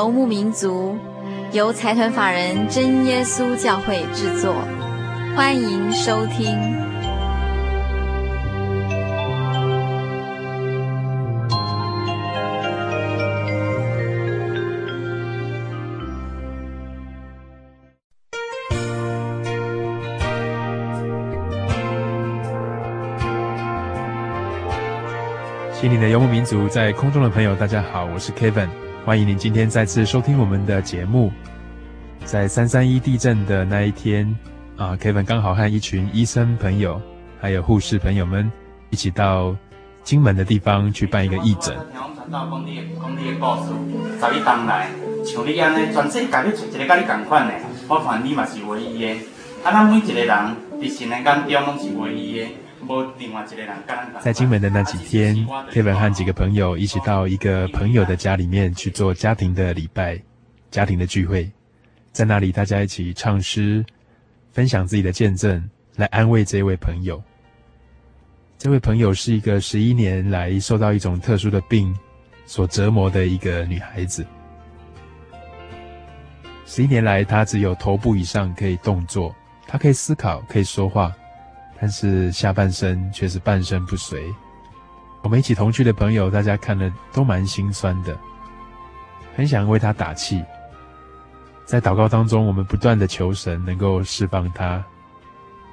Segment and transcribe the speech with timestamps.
[0.00, 0.96] 游牧民族，
[1.52, 4.54] 由财团法人真耶稣教会制作，
[5.36, 6.58] 欢迎收听。
[25.74, 28.89] 心灵的游牧民族，在空中的朋友，大家好，我是 Kevin。
[29.10, 31.32] 欢迎您今天再次收听我们的节目。
[32.24, 34.24] 在三三一地震的那一天
[34.76, 37.02] 啊，Kevin 刚好和一群医生朋友
[37.40, 38.48] 还有护士朋友们
[38.88, 39.56] 一起到
[40.04, 41.76] 金门的地方去办一个义诊。
[54.20, 55.36] 在金门的那几天
[55.70, 60.20] ，Kevin 和几个朋友一起到一个朋友的家里面去做家庭的礼拜、
[60.70, 61.50] 家庭的聚会。
[62.12, 63.84] 在那里，大家一起唱诗，
[64.52, 67.22] 分享自己的见证，来安慰这位朋友。
[68.58, 71.96] 这位朋友是一个十一年来受到一种特殊的病
[72.44, 74.26] 所折磨的一个女孩子。
[76.66, 79.34] 十一年来，她只有头部以上可以动作，
[79.66, 81.14] 她可以思考，可以说话。
[81.80, 84.32] 但是下半身却是半身不遂。
[85.22, 88.16] 我们一起同去的朋友，大家看了都蛮心酸的，
[89.34, 90.44] 很想为他打气。
[91.64, 94.84] 在祷告当中，我们不断的求神能够释放他，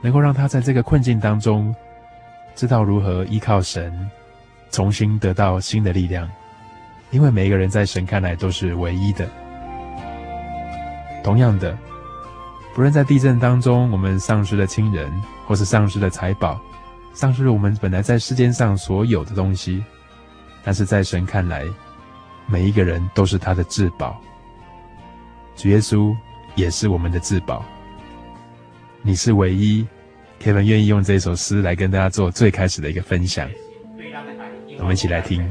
[0.01, 1.75] 能够让他在这个困境当中，
[2.55, 4.09] 知道如何依靠神，
[4.69, 6.29] 重新得到新的力量。
[7.09, 9.27] 因为每一个人在神看来都是唯一的。
[11.23, 11.77] 同样的。
[12.75, 15.11] 不论在地震当中，我们丧失了亲人，
[15.47, 16.59] 或是丧失了财宝，
[17.13, 19.81] 丧失了我们本来在世间上所有的东西，
[20.61, 21.63] 但是在神看来，
[22.47, 24.21] 每一个人都是他的至宝。
[25.55, 26.13] 主耶稣
[26.55, 27.65] 也是我们的至宝。
[29.01, 29.87] 你是唯一
[30.43, 33.49] ，Kevin 愿意用这首诗来跟大家做最开始的一个分享。
[34.79, 35.49] 我们一起来听。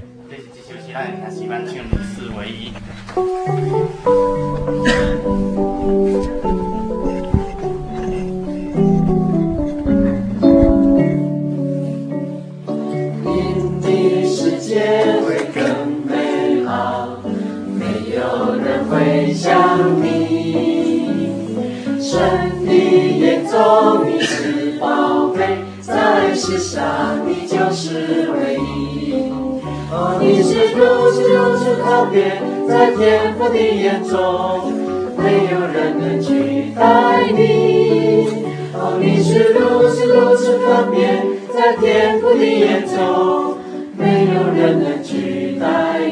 [32.68, 34.72] 在天父的眼中，
[35.16, 38.26] 没有人能取代你。
[38.74, 41.24] 哦，你是如此如此特别，
[41.54, 43.56] 在天父的眼中，
[43.96, 45.66] 没有人能取代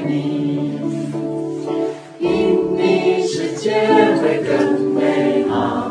[0.06, 0.78] 你。
[2.18, 3.72] 因你世界
[4.22, 5.90] 会更美好。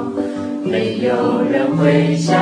[0.64, 2.40] 没有人会像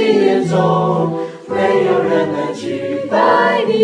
[0.00, 3.74] 的眼中，没有人能取代你。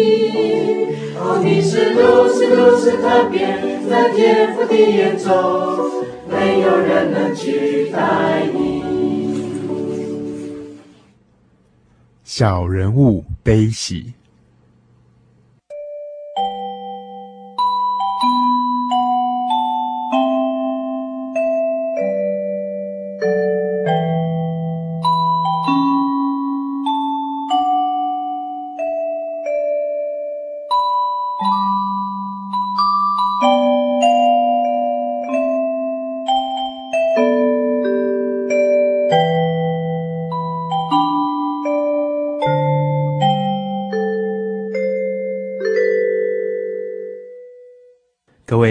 [1.19, 3.47] 哦，你是如此如此特别，
[3.89, 5.31] 在天父的眼中，
[6.31, 8.83] 没有人能取代你。
[12.25, 14.15] 小人物悲喜。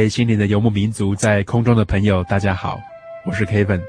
[0.10, 2.80] 心灵的游牧民族，在空中的朋友，大家好，
[3.26, 3.82] 我是 Kevin，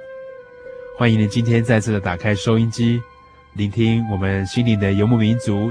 [0.99, 3.01] 欢迎您今天再次的打开收音机，
[3.55, 5.71] 聆听我们心灵的游牧民族。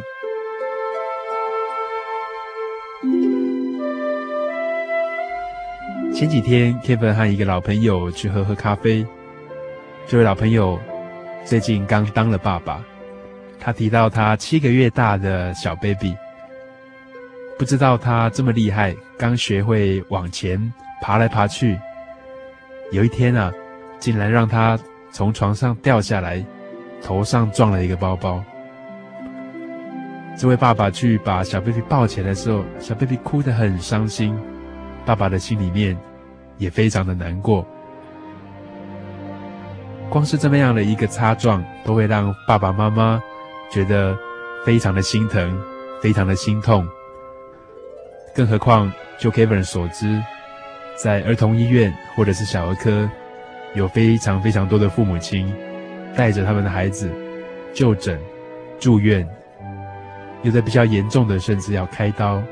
[6.13, 9.05] 前几天，Kevin 和一个老朋友去喝喝咖啡，
[10.07, 10.79] 这位老朋友
[11.43, 12.81] 最近刚当了爸爸，
[13.59, 16.15] 他提到他七个月大的小 baby。
[17.57, 21.79] 不知道他这么厉害，刚学会往前爬来爬去。
[22.91, 23.51] 有一天啊，
[23.99, 24.77] 竟然让他
[25.11, 26.45] 从床上掉下来，
[27.01, 28.43] 头上撞了一个包包。
[30.37, 34.37] 这位爸爸去把小 baby 抱起来的时候，小 baby 哭得很伤心，
[35.05, 35.97] 爸爸的心里面
[36.57, 37.65] 也非常的难过。
[40.09, 43.21] 光是这么样的一个擦撞，都会让爸爸妈妈
[43.71, 44.15] 觉得
[44.65, 45.57] 非常的心疼，
[46.01, 46.85] 非常的心痛。
[48.35, 50.21] 更何况，就 Kevin 所知，
[51.01, 53.09] 在儿童医院或者是小儿科，
[53.75, 55.49] 有非常非常多的父母亲
[56.17, 57.09] 带着他们的孩子
[57.73, 58.19] 就诊、
[58.77, 59.25] 住院，
[60.43, 62.43] 有的比较严重的，甚至要开刀。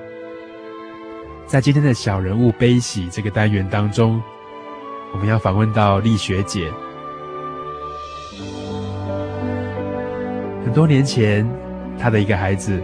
[1.46, 4.24] 在今天的小人物悲喜这个单元当中，
[5.12, 6.72] 我们要访问到丽学姐。
[10.64, 11.46] 很多年前，
[12.00, 12.82] 她的一个孩子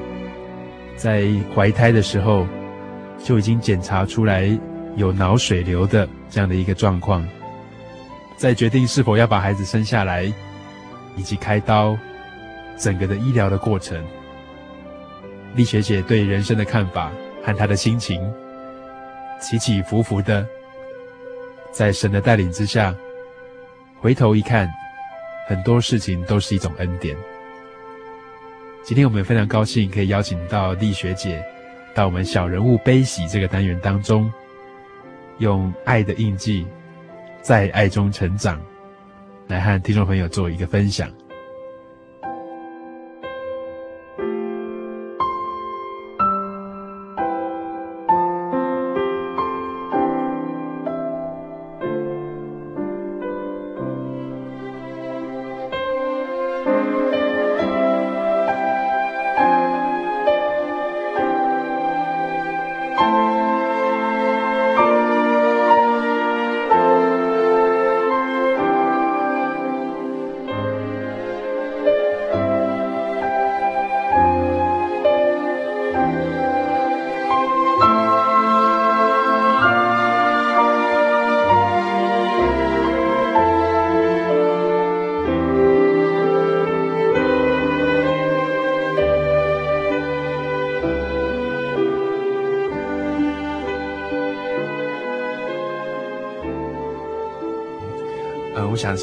[0.97, 2.45] 在怀胎的时候。
[3.23, 4.57] 就已经检查出来
[4.95, 7.27] 有脑水流的这样的一个状况，
[8.37, 10.23] 在决定是否要把孩子生下来，
[11.15, 11.97] 以及开刀，
[12.77, 14.03] 整个的医疗的过程，
[15.55, 17.11] 丽学姐对人生的看法
[17.43, 18.21] 和她的心情
[19.39, 20.45] 起起伏伏的，
[21.71, 22.95] 在神的带领之下，
[23.99, 24.67] 回头一看，
[25.47, 27.15] 很多事情都是一种恩典。
[28.83, 31.43] 今天我们非常高兴可以邀请到丽学姐。
[31.99, 34.31] 在我们小人物悲喜这个单元当中，
[35.39, 36.65] 用爱的印记，
[37.41, 38.57] 在爱中成长，
[39.47, 41.11] 来和听众朋友做一个分享。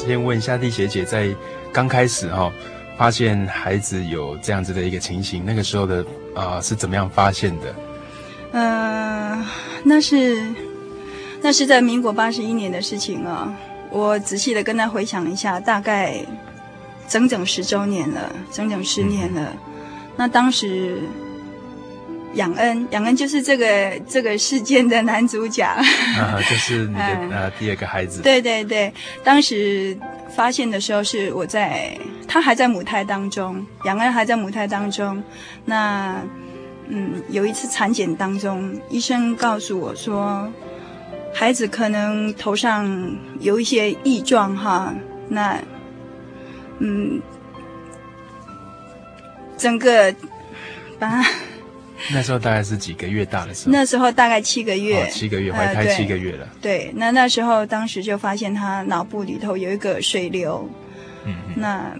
[0.07, 1.27] 先问一下丽学姐，在
[1.71, 2.53] 刚开始哈、哦，
[2.97, 7.75] 发现孩子有这样子的一个情形，那个时候的啊、是怎么样发现的？
[8.53, 9.45] 呃，
[9.83, 10.41] 那是
[11.41, 13.53] 那是在民国八十一年的事情啊。
[13.91, 16.25] 我仔细的跟他回想一下，大概
[17.07, 19.53] 整整十周年了，整整十年了。
[20.15, 21.01] 那当时。
[22.37, 27.01] 养恩，养恩就是这个这个事件的男主角，啊，就是你的
[27.31, 28.21] 呃、第二个孩子。
[28.21, 29.97] 对对对，当时
[30.35, 35.21] 发现的时候是我在，他还在母胎当中，养恩还在母胎当中。
[35.65, 36.15] 那
[36.87, 40.47] 嗯，有一次产检当中，医生告诉我说，
[41.33, 42.87] 孩子可能头上
[43.39, 44.93] 有一些异状哈。
[45.27, 45.59] 那
[46.77, 47.19] 嗯，
[49.57, 50.13] 整个
[50.99, 51.25] 把。
[52.13, 53.71] 那时候大概是几个月大的时候？
[53.71, 56.45] 那时候大概七个月，哦、七个月怀胎七个月了。
[56.45, 60.69] 呃、对，对，那那时候当时就发现他脑部里头有一个水流。
[61.25, 61.99] 嗯哼，那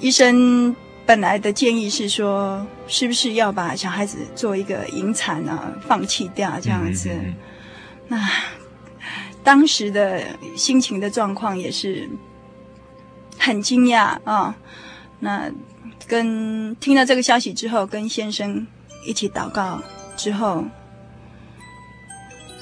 [0.00, 0.74] 医生
[1.06, 7.08] 本来的建议是说，是不是要把小孩子做一个引产啊，放弃掉这样子？
[7.10, 7.34] 嗯、
[8.08, 8.18] 那
[9.42, 10.22] 当时的
[10.56, 12.08] 心情的状况也是
[13.38, 14.54] 很惊讶啊、哦。
[15.20, 15.50] 那
[16.06, 18.66] 跟听到这个消息之后，跟先生。
[19.04, 19.80] 一起祷告
[20.16, 20.64] 之后，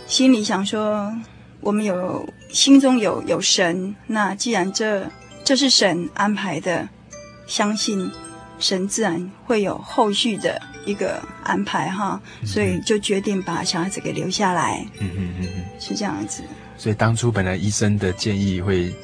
[0.07, 1.13] 心里想说：
[1.61, 5.07] 我们有心中有有神，那既然这
[5.45, 6.89] 这是神安排的，
[7.47, 8.11] 相信
[8.59, 12.21] 神自然会有后续的一个安排哈。
[12.45, 14.87] 所以就决定把小孩子给留下来。
[14.99, 16.43] 嗯嗯嗯嗯，是这样子。
[16.77, 18.95] 所以当初本来医生的建议会。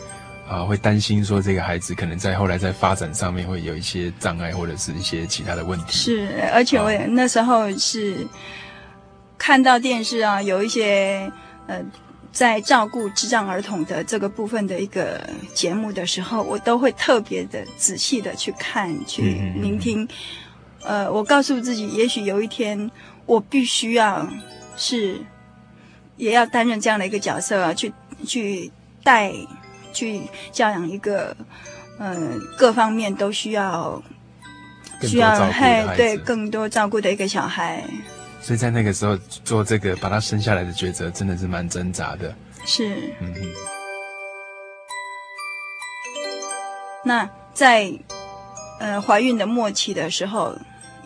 [0.48, 5.92] 啊，会担心说这个孩子可能在后来在发展上面会有一些障碍，或者是一些其他的问题。
[5.92, 8.26] 是，而且我那时候是，
[9.36, 11.30] 看到电视啊，有一些
[11.66, 11.80] 呃。
[12.32, 15.18] 在照顾智障儿童的这个部分的一个
[15.54, 19.22] 节目的时候，我都会特别的仔细的去看、去
[19.54, 20.04] 聆听。
[20.04, 20.08] 嗯
[20.82, 22.90] 嗯、呃，我告诉自己，也许有一天
[23.24, 24.28] 我必须要
[24.76, 25.18] 是，
[26.18, 27.90] 也要担任这样的一个角色啊，去
[28.26, 28.70] 去
[29.02, 29.32] 带、
[29.96, 30.20] 去
[30.52, 31.34] 教养一个，
[31.98, 34.02] 嗯、呃，各方面都需要
[35.00, 37.82] 需要嘿，对，更多照顾的一个小孩。
[38.42, 42.34] 所以在那个时候做这个把他生下来的抉择，真的是蛮挣扎的。
[42.66, 43.40] 是，嗯哼。
[47.02, 47.90] 那在
[48.78, 50.54] 呃怀孕的末期的时候，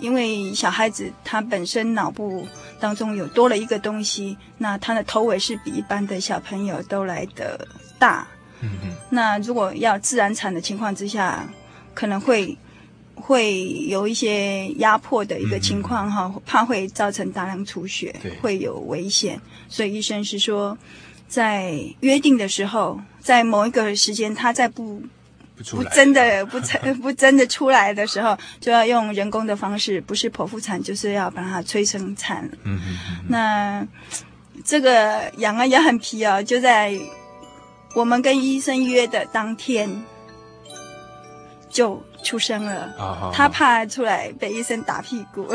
[0.00, 2.46] 因为小孩子他本身脑部
[2.80, 7.66] 当中有多了一个东西，那他的头尾是比一般的小朋友都来的
[7.98, 8.26] 大。
[8.62, 8.90] 嗯嗯。
[9.10, 11.48] 那如果要自然产的情况之下，
[11.94, 12.56] 可能会。
[13.22, 19.38] 会有一些压迫的一个情况哈，嗯、怕会造成大量出血，会有危险，
[19.68, 20.76] 所以医生是说，
[21.28, 25.02] 在约定的时候，在某一个时间，他在不
[25.54, 32.48] 不，不真的不真 不真的出来的时候，就要用人工的方式，不是剖腹产，就是要把它催生产。
[32.64, 32.80] 嗯。
[33.28, 33.86] 那
[34.64, 36.98] 这个养啊也很皮哦，就在
[37.94, 40.02] 我们跟医生约的当天
[41.68, 42.02] 就。
[42.22, 45.46] 出生了，他怕出来被医生打屁股，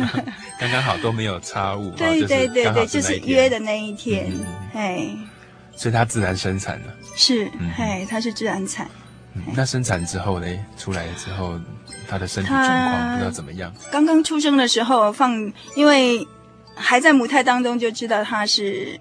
[0.58, 1.90] 刚刚好都没有差误。
[2.00, 4.32] 对对对对，就是约的那一天，
[4.72, 5.28] 哎、嗯，
[5.76, 6.94] 所以他自然生产了。
[7.14, 7.46] 是，
[7.76, 8.88] 哎，他是自然产。
[9.34, 10.46] 嗯、那生产之后呢？
[10.78, 11.60] 出来之后，
[12.08, 13.70] 他的身体状况不知道怎么样。
[13.92, 16.26] 刚刚出生的时候放，因为
[16.74, 18.98] 还在母胎当中就知道他是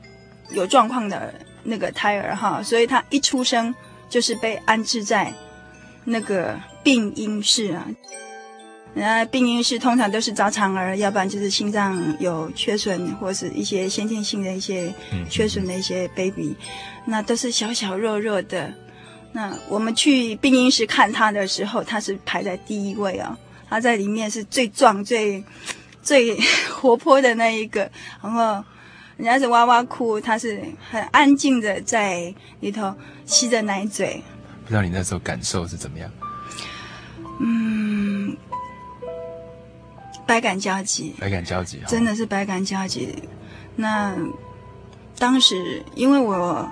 [0.50, 1.33] 有状况的
[1.63, 3.74] 那个胎儿哈，所以他一出生
[4.10, 5.34] 就是被安置在
[6.03, 6.60] 那个。
[6.84, 7.88] 病婴室啊，
[8.93, 14.93] 那病婴室通常都是早产儿，要不然就是心脏有缺损，或是一些先天性的一些
[15.29, 16.53] 缺损的一些 baby，
[17.05, 18.70] 那都是小小弱弱的。
[19.32, 23.34] 那我们去病婴室看他的时候，他是排在第一位哦，
[23.70, 25.41] 他在里面是最壮、最
[26.01, 26.38] 最
[26.70, 27.89] 活泼的那一个，
[28.22, 28.62] 然后
[29.24, 30.62] 人家是哇哇哭，他是
[30.92, 32.94] 很安静的在里头
[33.25, 34.22] 吸着奶嘴。
[34.63, 36.12] 不知道你那时候感受是怎么样？
[37.39, 38.36] 嗯，
[40.25, 43.18] 百感交集，百感交集，真的是百感交集。
[43.77, 44.13] 那
[45.18, 46.70] 当时，因为我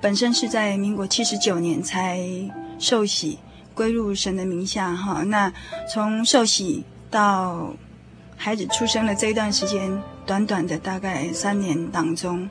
[0.00, 2.20] 本身是在民国七十九年才
[2.78, 3.40] 受洗
[3.74, 5.24] 归入神的名下，哈。
[5.24, 5.52] 那
[5.92, 7.74] 从受洗到
[8.36, 12.48] 孩子出生的这一段时间，短短的大概三年当中，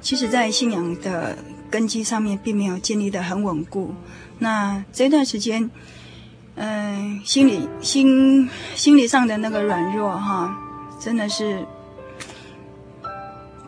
[0.00, 1.36] 其实在信仰的
[1.70, 3.94] 根基上面并没有建立的很稳固。
[4.38, 5.70] 那这段时间。
[6.60, 10.58] 嗯，心理心心理上的那个软弱哈，
[10.98, 11.64] 真的是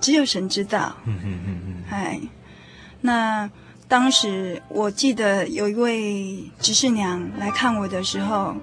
[0.01, 0.93] 只有神知道。
[1.07, 1.85] 嗯嗯嗯嗯。
[1.89, 2.21] 哎，
[3.01, 3.49] 那
[3.87, 8.57] 当时我记得有一位执事娘来看我的时候，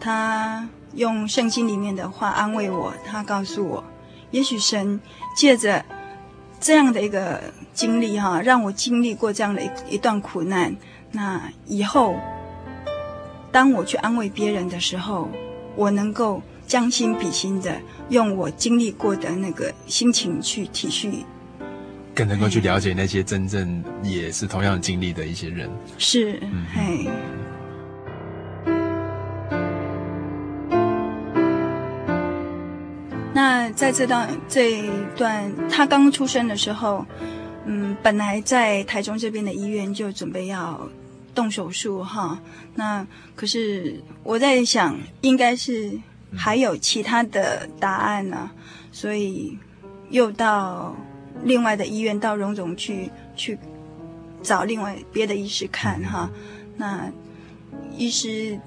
[0.00, 3.84] 她用圣经里面的话安慰我，她告诉我，
[4.32, 5.00] 也许神
[5.36, 5.84] 借着
[6.58, 7.40] 这样的一个
[7.72, 10.74] 经历哈，让我经历过这样的一一段苦难，
[11.12, 12.16] 那以后。
[13.52, 15.28] 当我去安慰别人的时候，
[15.76, 21.22] 我能够将心比心的用我经历过的那个心情去体恤，
[22.14, 25.68] 更能够去了解那些真正也是同样经历的一些人。
[25.98, 27.10] 是，嗯，嘿。
[33.34, 37.04] 那在这段这一段他刚出生的时候，
[37.66, 40.88] 嗯，本来在台中这边的医院就准备要。
[41.34, 42.38] 动手术哈，
[42.74, 45.98] 那可是我在想，应该是
[46.36, 48.50] 还有其他的答案呢，
[48.92, 49.56] 所以
[50.10, 50.94] 又到
[51.42, 53.58] 另外的医院，到荣总去去
[54.42, 56.30] 找另外别的医师看哈。
[56.76, 57.10] 那
[57.96, 58.60] 医师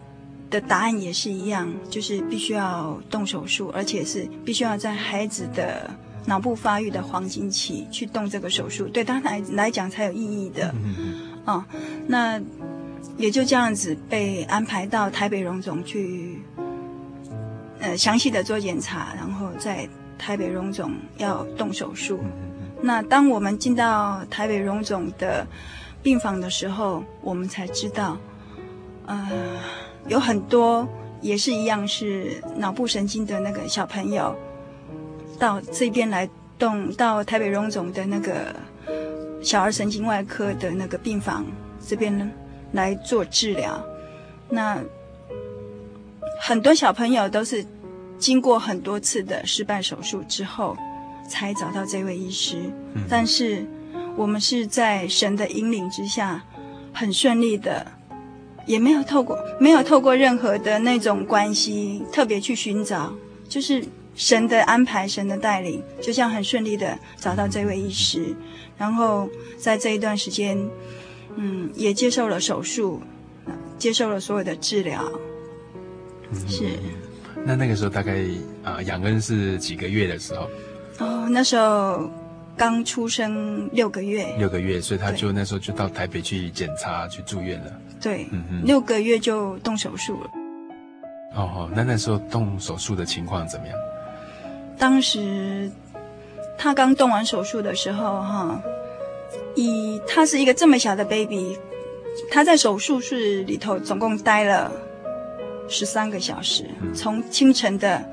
[0.49, 5.89] 的答案也是一样，就是必须要动手术，而且是必须要在孩子的
[6.25, 10.73] 脑部发育的黄金期去动这个手术，对他来来讲才有意义的。
[11.45, 11.63] 哦，
[12.07, 12.41] 那
[13.17, 16.41] 也就这样子被安排到台北荣总去，
[17.79, 19.87] 呃，详细的做检查，然后在
[20.17, 22.19] 台北荣总要动手术。
[22.81, 25.45] 那当我们进到台北荣总的
[26.01, 28.17] 病房的时候，我们才知道，
[29.05, 29.27] 呃，
[30.07, 30.87] 有很多
[31.21, 34.35] 也是一样是脑部神经的那个小朋友，
[35.39, 38.55] 到这边来动，到台北荣总的那个。
[39.43, 41.45] 小儿神经外科的那个病房
[41.87, 42.27] 这边呢，
[42.71, 43.79] 来做治疗。
[44.49, 44.81] 那
[46.41, 47.63] 很多小朋友都是
[48.17, 50.75] 经过很多次的失败手术之后，
[51.29, 52.57] 才找到这位医师。
[52.95, 53.63] 嗯、但是
[54.15, 56.43] 我们是在神的引领之下，
[56.91, 57.85] 很顺利的，
[58.65, 63.13] 也没有透过没有透过任何的那种关系特别去寻找，
[63.47, 63.83] 就是
[64.15, 68.35] 神的安排、神的带领，就这样很顺利的找到这位医师。
[68.77, 70.57] 然后在这一段时间，
[71.35, 73.01] 嗯，也接受了手术，
[73.77, 75.09] 接受了所有的治疗。
[76.31, 76.63] 嗯、是。
[77.45, 78.25] 那那个时候大概
[78.63, 80.49] 啊，仰、呃、恩是几个月的时候？
[80.99, 82.09] 哦，那时候
[82.57, 84.25] 刚出生六个月。
[84.37, 87.71] 六个月，所以他就那时候就到台北去检查、去住院了。
[88.01, 90.29] 对，嗯哼，六个月就动手术了。
[91.35, 93.75] 哦，那那时候动手术的情况怎么样？
[94.77, 95.69] 当时
[96.57, 98.61] 他刚动完手术的时候，哈，
[99.55, 101.57] 以他是一个这么小的 baby，
[102.31, 104.71] 他在手术室里头总共待了。
[105.67, 108.03] 十三个小时，从清晨的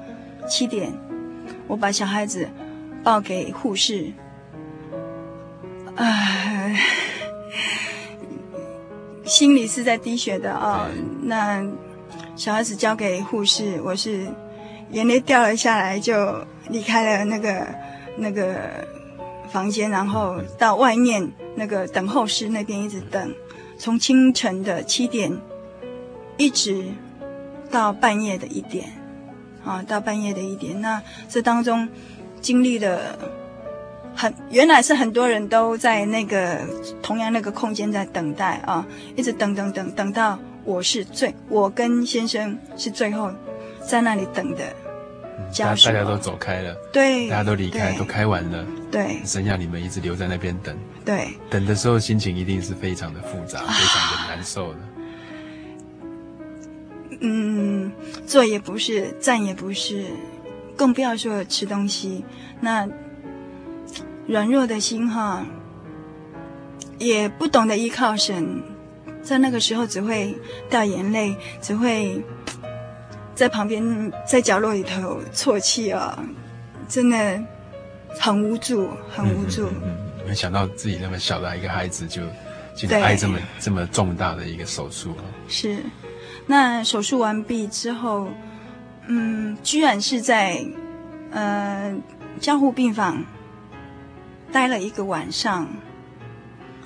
[0.49, 0.91] 七点，
[1.67, 2.49] 我把小孩子
[3.05, 4.11] 抱给护士，
[5.97, 6.79] 唉，
[9.25, 10.89] 心里是在滴血的哦。
[11.23, 11.65] 那
[12.37, 14.27] 小孩子交给护士，我是
[14.91, 17.67] 眼泪掉了下来，就离开了那个
[18.17, 18.87] 那个
[19.51, 23.35] 房间，然后到外面那个等候室那边一直等，
[23.79, 25.37] 从清晨的七点
[26.37, 26.87] 一直。
[27.71, 28.93] 到半夜的一点，
[29.65, 31.89] 啊，到半夜的一点，那这当中
[32.39, 33.19] 经历了
[34.15, 36.61] 很，原来是很多人都在那个
[37.03, 43.33] 同样那个空间在等待啊，一直等等等等到我是最，我跟先生是最后
[43.87, 44.65] 在那里等的
[45.51, 54.79] 家属，大家都走开了，对，大家都离开，都开完了，对，剩下你们一直留在那边等，对，等的时候心情一定是非常的复杂，非常的难受的。
[57.25, 57.93] 嗯，
[58.27, 60.07] 坐也不是，站也不是，
[60.77, 62.25] 更不要说吃东西。
[62.61, 62.89] 那
[64.27, 65.45] 软弱的心哈，
[66.99, 68.63] 也不懂得依靠神，
[69.23, 70.35] 在那个时候只会
[70.71, 72.23] 掉眼泪，只会
[73.35, 76.19] 在旁边在角落里头啜泣啊，
[76.89, 77.43] 真的
[78.21, 79.67] 很无助，很无助。
[79.67, 82.23] 嗯，嗯，嗯，没想到自己那么小的一个孩子就，
[82.77, 85.25] 就就挨这么这么重大的一个手术啊。
[85.49, 85.79] 是。
[86.47, 88.29] 那手术完毕之后，
[89.07, 90.65] 嗯，居然是在
[91.31, 91.95] 呃
[92.41, 93.25] 加护病房
[94.53, 95.67] 待了一个晚上。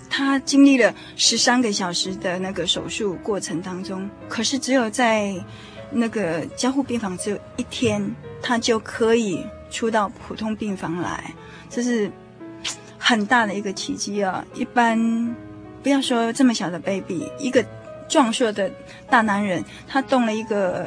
[0.08, 5.34] 他经历了十三个小时的那个手术过程当中，可是只有在
[5.90, 11.34] 那个加护病房只有一天，他就可以出到普通病房来，
[11.68, 12.10] 这是
[12.96, 14.42] 很大的一个奇迹啊！
[14.54, 15.36] 一般
[15.82, 17.62] 不要说这么小的 baby，一个。
[18.08, 18.70] 壮硕的
[19.10, 20.86] 大男人，他动了一个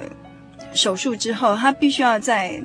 [0.73, 2.63] 手术之后，他必须要在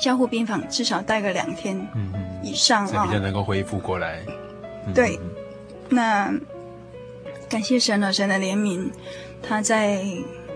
[0.00, 1.76] 加护病房至少待个两天
[2.44, 4.22] 以上啊，才比较能够恢复过来。
[4.94, 5.18] 对，
[5.88, 6.32] 那
[7.48, 8.90] 感谢神了，神的怜悯，
[9.42, 10.04] 他在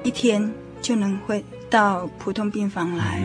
[0.03, 3.23] 一天就能回到普通病房来。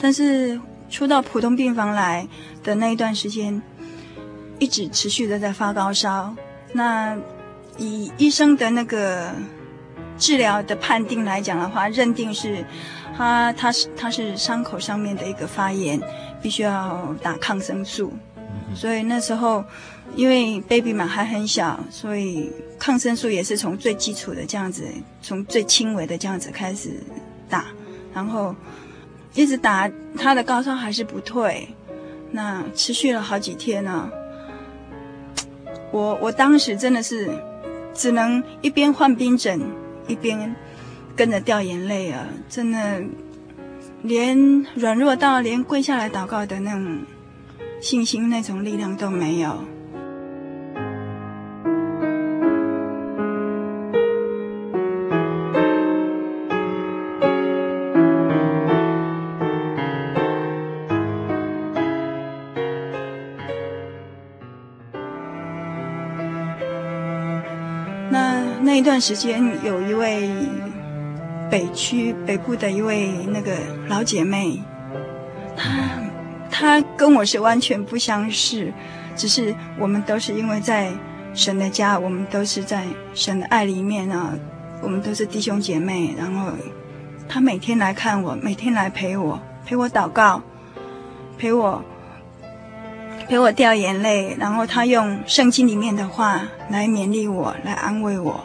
[0.00, 2.26] 但是出到普通病房来
[2.62, 3.62] 的那一段时间，
[4.58, 6.34] 一直持续的在发高烧。
[6.72, 7.16] 那
[7.78, 9.30] 以医生的那个
[10.18, 12.64] 治疗的判定来讲的话，认定是
[13.16, 16.00] 他他是他是伤口上面的一个发炎，
[16.44, 18.12] 必须要打抗生素。
[18.74, 19.64] 所以那时候
[20.14, 24.84] 因为 baby 嘛还很小，所以抗生素也是从最基础的这样子，
[25.22, 26.90] 从最轻微的这样子开始
[27.48, 27.64] 打，
[28.12, 28.54] 然后
[29.32, 31.66] 一直打，他的高烧还是不退，
[32.30, 34.10] 那持续了好几天呢。
[35.90, 37.30] 我我当时真的是。
[37.96, 39.60] 只能一边换冰枕，
[40.08, 40.52] 一边
[41.14, 42.26] 跟着掉眼泪啊！
[42.48, 43.00] 真的，
[44.06, 46.98] 连软弱到连跪下来祷告的那种
[47.80, 49.64] 信心、那种力量都没有。
[68.10, 70.28] 那那一段时间，有一位
[71.54, 73.52] 北区北部的一位那个
[73.86, 74.60] 老姐妹，
[75.56, 75.70] 她
[76.50, 78.72] 她跟我是完全不相识，
[79.14, 80.90] 只是我们都是因为在
[81.32, 84.36] 神的家，我们都是在神的爱里面啊，
[84.82, 86.12] 我们都是弟兄姐妹。
[86.18, 86.50] 然后
[87.28, 90.42] 她每天来看我，每天来陪我，陪我祷告，
[91.38, 91.80] 陪我
[93.28, 94.36] 陪我掉眼泪。
[94.40, 98.40] 然后她用圣经里面的话来勉励我，来安慰我。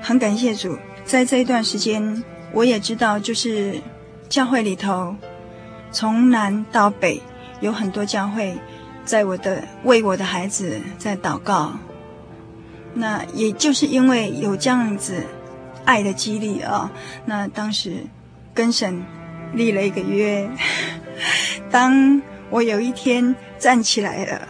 [0.00, 3.80] 很感谢主，在这一段时间，我也知道，就是
[4.28, 5.14] 教会里头，
[5.92, 7.20] 从南到北，
[7.60, 8.56] 有很多教会
[9.04, 11.72] 在我的为我的孩子在祷告。
[12.94, 15.22] 那也就是因为有这样子
[15.84, 16.90] 爱的激励啊，
[17.26, 18.04] 那当时
[18.54, 19.02] 跟神
[19.52, 20.48] 立了一个约，
[21.70, 24.48] 当我有一天站起来了，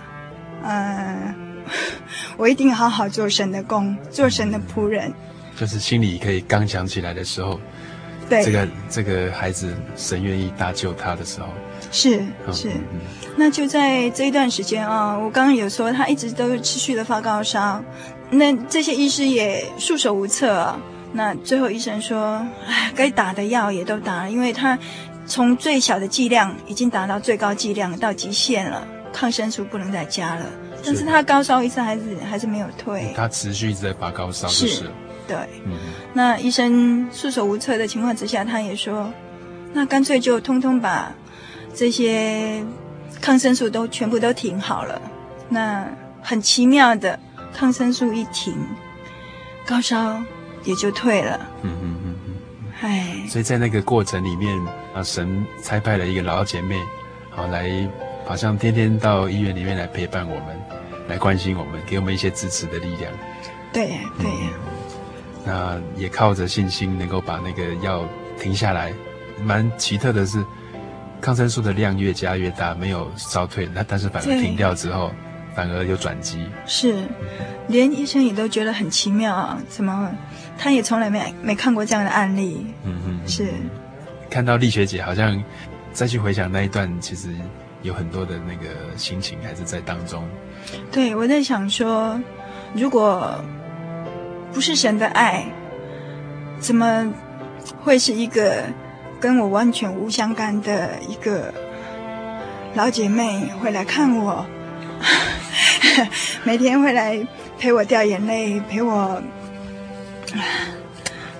[0.63, 1.35] 呃，
[2.37, 5.13] 我一定好好做神的工，做神的仆人。
[5.57, 7.61] 就是心里可以刚强起来的时候，
[8.29, 11.49] 对，这个这个孩子神愿意搭救他的时候，
[11.93, 12.71] 是是。
[13.37, 17.83] 那就在这一段时间啊，我刚刚有说他一直都持续的发高烧。
[18.31, 20.81] 那这些医师也束手无策啊。
[21.13, 24.77] 那最后医生说：“唉，该打的药也都打了，因为他
[25.27, 30.47] 从最小的剂量已经达到最高剂量到极限了，抗生素不能再加了。
[30.85, 34.91] 但是他高烧一直还是还是没有退，他持续一直在发高烧，就是，是
[35.27, 35.37] 对。
[35.65, 35.73] 嗯，
[36.13, 39.13] 那医生束手无策的情况之下，他也说：
[39.73, 41.13] 那干脆就通通把
[41.75, 42.65] 这些
[43.21, 45.01] 抗生素都全部都停好了。
[45.49, 45.87] 那
[46.23, 47.19] 很奇妙的。”
[47.57, 48.53] 抗生素一停，
[49.65, 50.21] 高烧
[50.65, 51.39] 也就退了。
[51.63, 52.35] 嗯嗯嗯嗯。
[52.81, 54.61] 哎，所以在那个过程里面，
[54.93, 56.83] 啊，神差派了一个老姐妹，
[57.31, 57.89] 好来，
[58.25, 60.61] 好像天天到医院里面来陪伴我们，
[61.07, 63.13] 来关心我们，给我们一些支持的力量。
[63.73, 64.27] 对对。
[65.45, 68.05] 那也靠着信心，能够把那个药
[68.39, 68.93] 停下来。
[69.43, 70.45] 蛮奇特的是，
[71.21, 75.13] 抗生素的量越加越大，没有烧退，那但是反而停掉之后。
[75.55, 77.05] 反而有转机，是，
[77.69, 79.57] 连医生也都觉得很奇妙啊！
[79.69, 80.11] 怎么，
[80.59, 82.67] 他也从来没没看过这样的案例。
[82.83, 83.53] 嗯嗯，是。
[84.29, 85.41] 看到丽学姐好像
[85.93, 87.29] 再去回想那一段，其实
[87.83, 90.25] 有很多的那个心情还是在当中。
[90.91, 92.21] 对，我在想说，
[92.75, 93.41] 如果
[94.55, 95.45] 不是神的爱，
[96.61, 97.13] 怎么
[97.83, 98.63] 会是一个
[99.19, 101.53] 跟我完全无相干的一个
[102.75, 104.47] 老姐妹会来看我？
[106.45, 107.27] 每天会来
[107.59, 109.21] 陪我掉眼泪，陪我，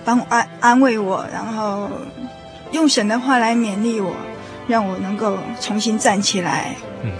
[0.03, 1.89] 帮我安安慰我，然后
[2.71, 4.13] 用神的话来勉励我，
[4.67, 6.75] 让我能够重新站起来。
[7.01, 7.11] 嗯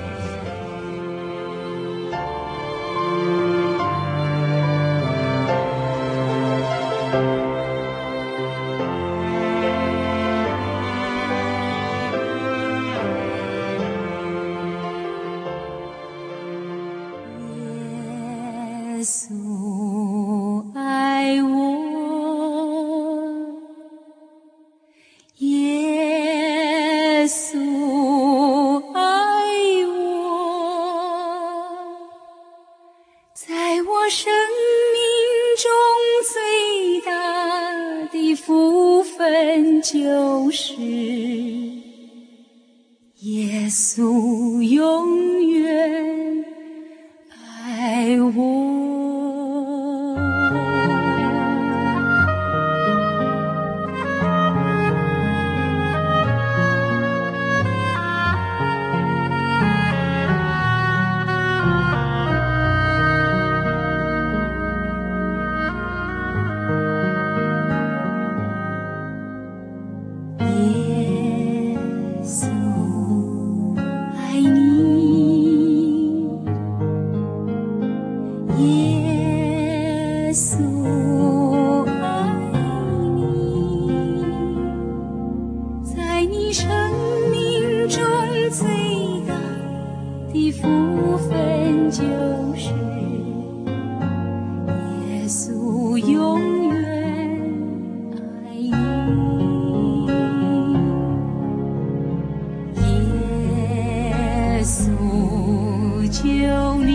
[104.75, 106.94] 诉求你。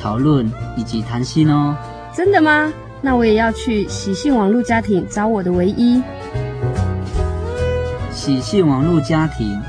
[0.00, 1.76] 讨论以及谈心哦。
[2.14, 2.72] 真的吗？
[3.02, 6.02] 那我也要去喜讯网络家庭找我的唯一。
[8.10, 9.60] 喜讯网络家庭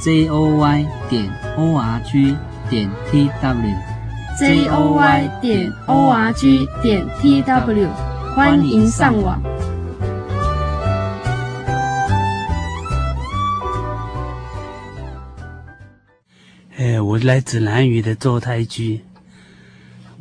[0.00, 1.28] ，j o y 点
[1.58, 2.36] o r g
[2.70, 7.88] 点 t w，j o y 点 o r g 点 t w，
[8.34, 9.42] 欢迎上网。
[16.78, 19.00] 哎，我来自南屿的周太居，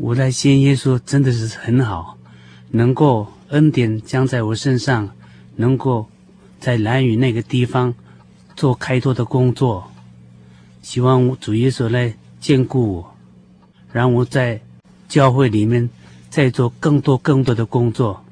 [0.02, 2.16] 我来信耶稣真的是很好，
[2.70, 5.10] 能够恩典降在我身上，
[5.58, 6.08] 能够
[6.58, 7.94] 在兰屿那个地方
[8.56, 9.92] 做开拓的工作，
[10.82, 13.14] 希望主耶稣来眷顾我，
[13.92, 14.62] 让我在
[15.10, 15.90] 教会里面
[16.30, 18.24] 再做更多更多的工作。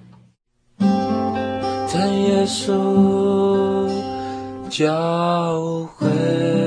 [0.80, 3.90] 在耶稣
[4.70, 6.67] 教会。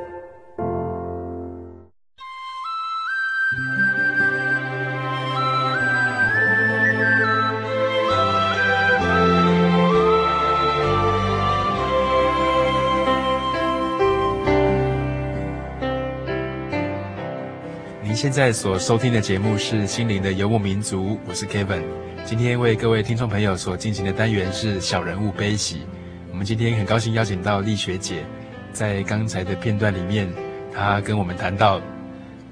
[18.21, 21.81] 现在所收听的节目是《心灵的游牧民族》，我是 Kevin。
[22.23, 25.87] 今天为各位听众朋友所进行的单元是小人物悲喜。
[26.29, 28.23] 我们今天很高兴邀请到丽学姐，
[28.71, 30.31] 在刚才的片段里面，
[30.71, 31.81] 她跟我们谈到，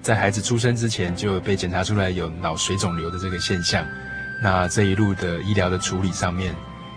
[0.02, 3.86] 在孩子出生之前就被检查出来有脑水肿瘤的这个现象。
[4.42, 6.52] 那这一路的医疗的处理上面，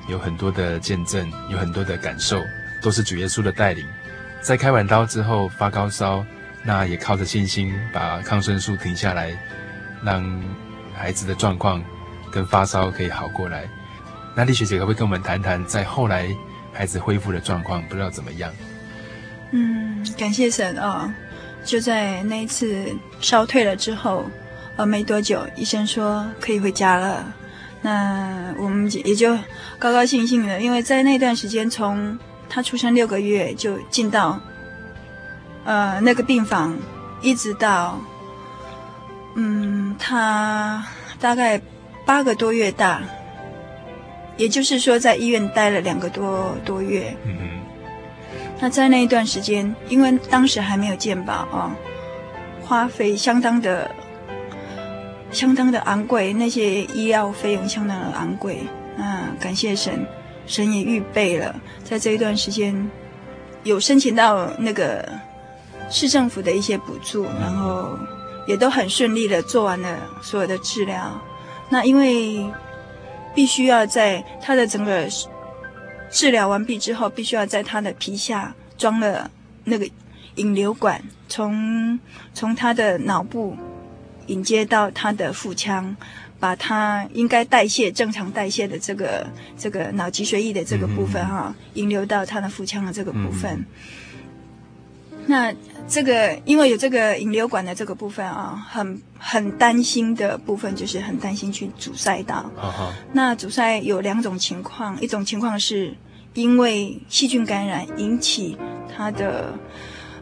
[0.09, 2.39] 有很多的见证，有很多的感受，
[2.81, 3.85] 都是主耶稣的带领。
[4.41, 6.25] 在开完刀之后发高烧。
[6.65, 9.37] 那也靠着信心把抗生素停下来，
[10.05, 10.43] 让
[10.95, 11.83] 孩子的状况
[12.31, 13.69] 跟发烧可以好过来。
[14.35, 16.29] 那丽学姐可不可以跟我们谈谈，在后来
[16.73, 18.53] 孩子恢复的状况，不知道怎么样？
[19.51, 21.15] 嗯，感谢神啊、哦！
[21.65, 22.87] 就在那一次
[23.21, 24.25] 烧退了之后，
[24.77, 27.25] 呃，没多久，医生说可以回家了。
[27.83, 29.37] 那我们也就
[29.79, 34.41] 高高兴兴的，因为在那段时间，从他出生六个月就进到。
[35.65, 36.77] 呃，那个病房，
[37.21, 38.01] 一直到，
[39.37, 40.85] 嗯，他
[41.21, 41.61] 大概
[42.05, 43.01] 八个多月大，
[44.37, 47.17] 也就是说，在医院待了两个多多月。
[47.25, 47.61] 嗯嗯。
[48.59, 51.71] 那在那一段时间，因为当时还没有健保哦，
[52.65, 53.89] 花费相当的、
[55.31, 58.59] 相当的昂贵，那些医药费用相当的昂贵。
[58.97, 60.05] 那感谢神，
[60.45, 62.91] 神也预备了，在这一段时间，
[63.63, 65.09] 有申请到那个。
[65.93, 67.99] 市政府的一些补助，然后
[68.47, 71.21] 也都很顺利的做完了所有的治疗。
[71.69, 72.51] 那因为
[73.35, 75.07] 必须要在他的整个
[76.11, 79.31] 治疗完毕之后，必须要在他的皮下装了
[79.65, 79.87] 那个
[80.37, 82.01] 引流管，从
[82.33, 83.55] 从他的脑部
[84.29, 85.95] 引接到他的腹腔，
[86.41, 89.27] 把他应该代谢正常代谢的这个
[89.59, 93.65] 这个脑脊髓液的这个部分哈，引流到他的腹腔的这个部分。
[95.27, 95.55] 那
[95.89, 102.51] 这个因为有这个引流管的这个部分啊，很很担心的部分就是很担心去阻塞到。
[102.59, 102.91] Uh-huh.
[103.13, 105.95] 那阻塞有两种情况，一种情况是
[106.35, 108.59] 因为细菌感染引起
[108.95, 109.57] 它的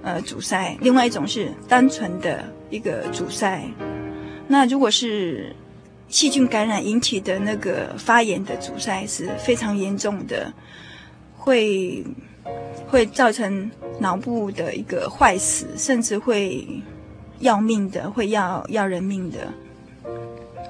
[0.02, 3.64] 呃阻塞，另外一种是单纯的一个阻塞。
[4.48, 5.56] 那如果是
[6.08, 10.52] 细菌感染引起的那个发炎的阻塞是非常严重的，
[11.36, 12.04] 会。
[12.90, 16.66] 会造成脑部的一个坏死，甚至会
[17.38, 19.38] 要命的，会要要人命的。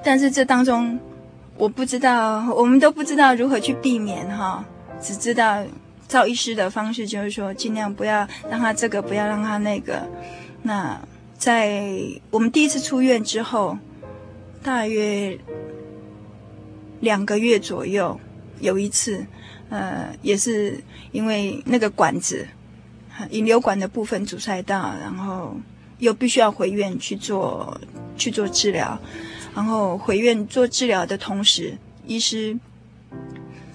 [0.03, 0.99] 但是这当中，
[1.57, 4.63] 我不知道，我们都不知道如何去避免哈，
[5.01, 5.63] 只知道
[6.07, 10.07] 赵医师的方式，就是说尽量不要让他这个，不要让他那个。
[10.63, 10.99] 那
[11.37, 13.77] 在我们第一次出院之后，
[14.63, 15.37] 大约
[16.99, 18.19] 两个月左右，
[18.59, 19.25] 有一次，
[19.71, 20.77] 呃，也是
[21.13, 22.45] 因为那个管子，
[23.29, 25.55] 引流管的部分阻塞到，然后
[25.99, 27.79] 又必须要回院去做
[28.17, 28.99] 去做治疗。
[29.55, 32.57] 然后回院做治疗的同时，医师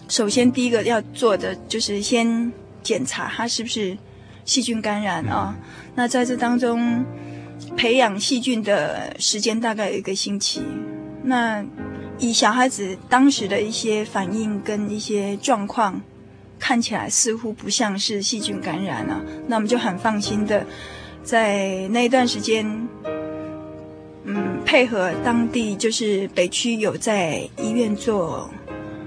[0.08, 3.96] 首先第一个要做的就是先检查他是不是
[4.44, 5.56] 细菌感染啊。
[5.94, 7.04] 那在这当中，
[7.76, 10.62] 培养细菌的时间大概有一个星期。
[11.22, 11.64] 那
[12.18, 16.00] 以小孩子当时的一些反应跟一些状况，
[16.58, 19.20] 看起来似乎不像是细菌感染啊。
[19.46, 20.64] 那我们就很放心的
[21.22, 22.66] 在那一段时间。
[24.28, 28.50] 嗯，配合当地就是北区有在医院做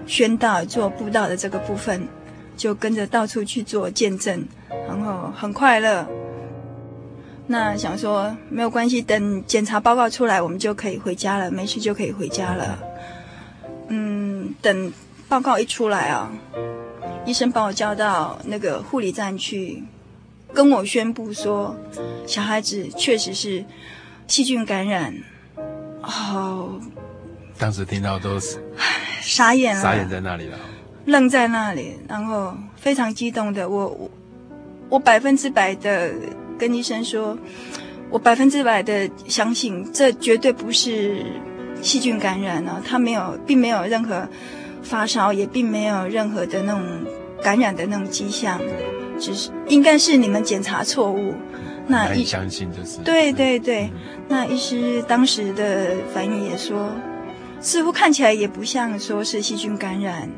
[0.08, 2.08] 宣道、做布道的这个部分，
[2.56, 4.45] 就跟着到处去做见证，
[4.88, 6.08] 然后很快乐。
[7.48, 12.80] 那想说没有关系，等检查报告出来，我们就可以回家了，没事就可以回家了。
[13.89, 14.93] 嗯，等
[15.28, 16.32] 报告一出来啊，
[17.25, 19.84] 医生把我叫到那个护理站去，
[20.54, 21.75] 跟我宣布说，
[22.25, 23.65] 小孩子确实是。
[24.30, 25.12] 细菌感染，
[26.04, 26.80] 哦，
[27.58, 28.63] 当时听到都是
[29.21, 30.60] 傻眼了，傻眼在那里了，
[31.06, 34.12] 愣在那里，然后非常激动的，我我
[34.89, 36.13] 我百分之百的
[36.60, 37.36] 跟医生说，
[38.12, 41.25] 我百分之百的相信这绝对不是
[41.82, 44.28] 细菌感染啊，他没有，并没有任何
[44.82, 46.82] 发烧，也并没有任何的那种
[47.42, 48.60] 感染的那种迹象，
[49.20, 51.34] 只是应该是你们检查错误。
[51.88, 53.00] 那医相信就是。
[53.00, 53.89] 对对对，
[54.28, 56.92] 那医师当时的反应也说，
[57.60, 60.30] 似乎看起来也不像说是细菌感染，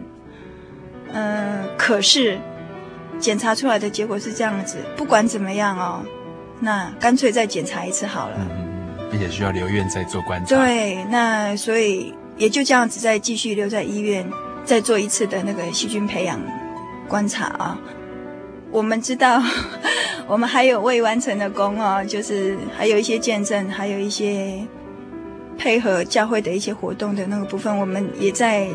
[1.11, 2.39] 嗯、呃，可是
[3.19, 6.01] 检查出来的结果是这样子，不管怎么样哦，
[6.61, 8.70] 那干脆再检查一次好了，嗯，
[9.11, 10.55] 并且需要留院再做观察。
[10.55, 14.25] 对，那所以也就这样子再继续留在医院，
[14.63, 16.41] 再做一次的那个细菌培养
[17.07, 17.77] 观察啊。
[18.71, 19.43] 我们知道，
[20.27, 24.65] 我们还有未完成的工哦，就是还有一些见证，还有一些
[25.57, 28.67] 配合教会的一些活动的那个部分，我们也在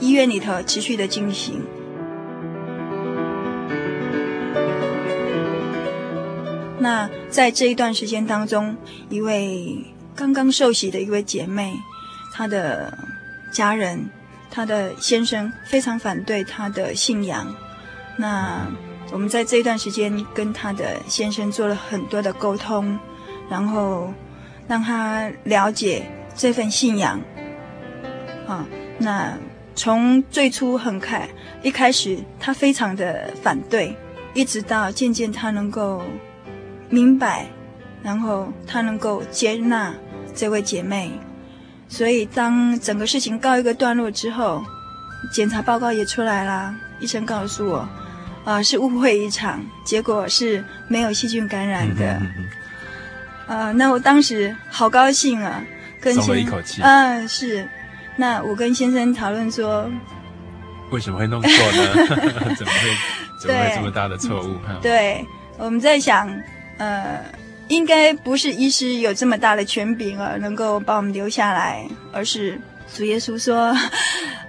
[0.00, 1.62] 医院里头持续的进行。
[6.84, 8.76] 那在这一段时间当中，
[9.08, 9.82] 一位
[10.14, 11.72] 刚刚受洗的一位姐妹，
[12.34, 12.92] 她的
[13.50, 14.10] 家人，
[14.50, 17.54] 她的先生非常反对她的信仰，
[18.18, 18.66] 那。
[19.12, 22.98] 我们在这一段时间跟她的先生做了很多的沟通，
[23.48, 24.12] 然后
[24.66, 27.20] 让他了解这份信仰。
[28.48, 28.66] 啊，
[28.98, 29.38] 那
[29.76, 31.28] 从最初很开
[31.62, 33.94] 一开始，他非常的反对，
[34.32, 36.02] 一直到渐渐他能够
[36.88, 37.46] 明白，
[38.02, 39.94] 然后他能够接纳
[40.34, 41.12] 这位姐妹。
[41.88, 44.64] 所以当整个事情告一个段落之后，
[45.32, 47.88] 检查报告也出来了，医生告诉我。
[48.44, 52.12] 啊，是误会一场，结果是没有细菌感染的。
[52.20, 52.44] 嗯嗯
[53.46, 55.64] 嗯、啊，那我当时好高兴啊，
[55.98, 56.82] 跟松了一口气。
[56.82, 57.66] 嗯、啊，是。
[58.16, 59.90] 那我跟先生讨论说，
[60.90, 62.06] 为什么会弄错呢？
[62.54, 62.96] 怎么会
[63.40, 64.56] 怎么会这么大的错误？
[64.82, 65.26] 对，对，
[65.56, 66.28] 我们在想，
[66.78, 67.24] 呃，
[67.68, 72.60] 应该不是医师有这么大的权柄啊，能够把我们留下来，而是
[72.94, 73.74] 主耶稣说。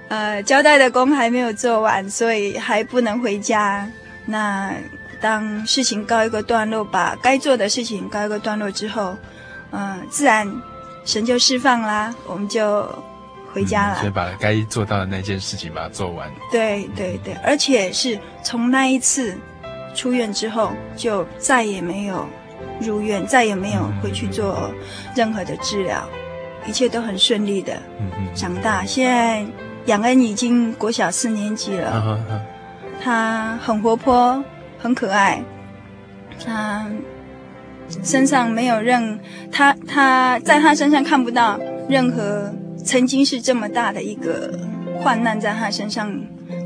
[0.07, 3.89] 呃，交代的工还没有做完，所以还不能回家。
[4.27, 4.71] 那
[5.19, 9.17] 当事情告一个段落，把该做的事情告一个段落之后，
[9.71, 10.47] 嗯、呃，自然
[11.05, 12.87] 神就释放啦，我们就
[13.51, 13.97] 回家了。
[14.03, 16.31] 嗯、把该做到的那件事情把它做完。
[16.51, 19.35] 对对对，而且是从那一次
[19.95, 22.27] 出院之后，就再也没有
[22.79, 24.69] 入院，再也没有回去做
[25.15, 26.07] 任何的治疗，
[26.67, 27.81] 一切都很顺利的
[28.35, 28.85] 长大。
[28.85, 29.43] 现在。
[29.85, 32.41] 养恩已经国小四年级了，啊啊、
[32.99, 34.43] 他很活泼，
[34.79, 35.43] 很可爱，
[36.43, 36.87] 他
[38.01, 39.19] 身上没有任
[39.51, 42.51] 他他在他身上看不到任何
[42.83, 44.57] 曾经是这么大的一个
[44.99, 46.11] 患难在他身上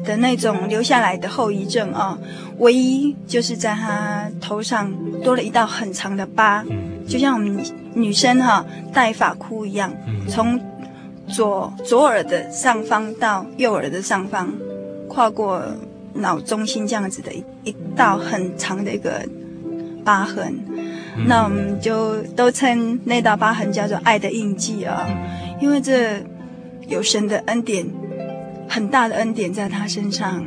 [0.03, 2.17] 的那种留下来的后遗症啊，
[2.57, 4.91] 唯一就是在他头上
[5.23, 9.91] 多了一道很长的疤，嗯、就像我们女生哈、啊、戴发箍一样，
[10.27, 10.59] 从。
[11.31, 14.51] 左左耳的上方到右耳的上方，
[15.07, 15.61] 跨过
[16.15, 19.23] 脑中心这样子的一一道很长的一个
[20.03, 20.59] 疤痕。
[21.15, 25.05] 嗯、那我们就都称那道疤痕叫做爱的印记啊、
[25.61, 26.19] 因为这
[26.87, 27.85] 有神的恩典，
[28.69, 30.45] 很大的恩典在他身上，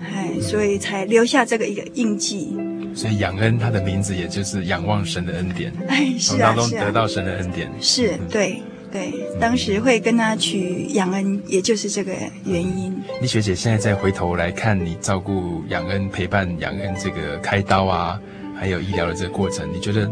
[0.00, 2.56] 哎，嗯、所以才留下这个一个印记。
[2.94, 8.62] 所以仰恩，他的名字也就是仰望神的恩典，哎，是啊，从当中得到神的恩典，是，对。
[8.92, 12.12] 对，当时会跟他取仰恩，也就是这个
[12.44, 12.94] 原因。
[13.20, 18.20] 丽学姐现在再回头来看你照顾仰恩、陪伴仰恩这个开刀啊，
[18.54, 20.08] 还有医疗的这个过程，你觉得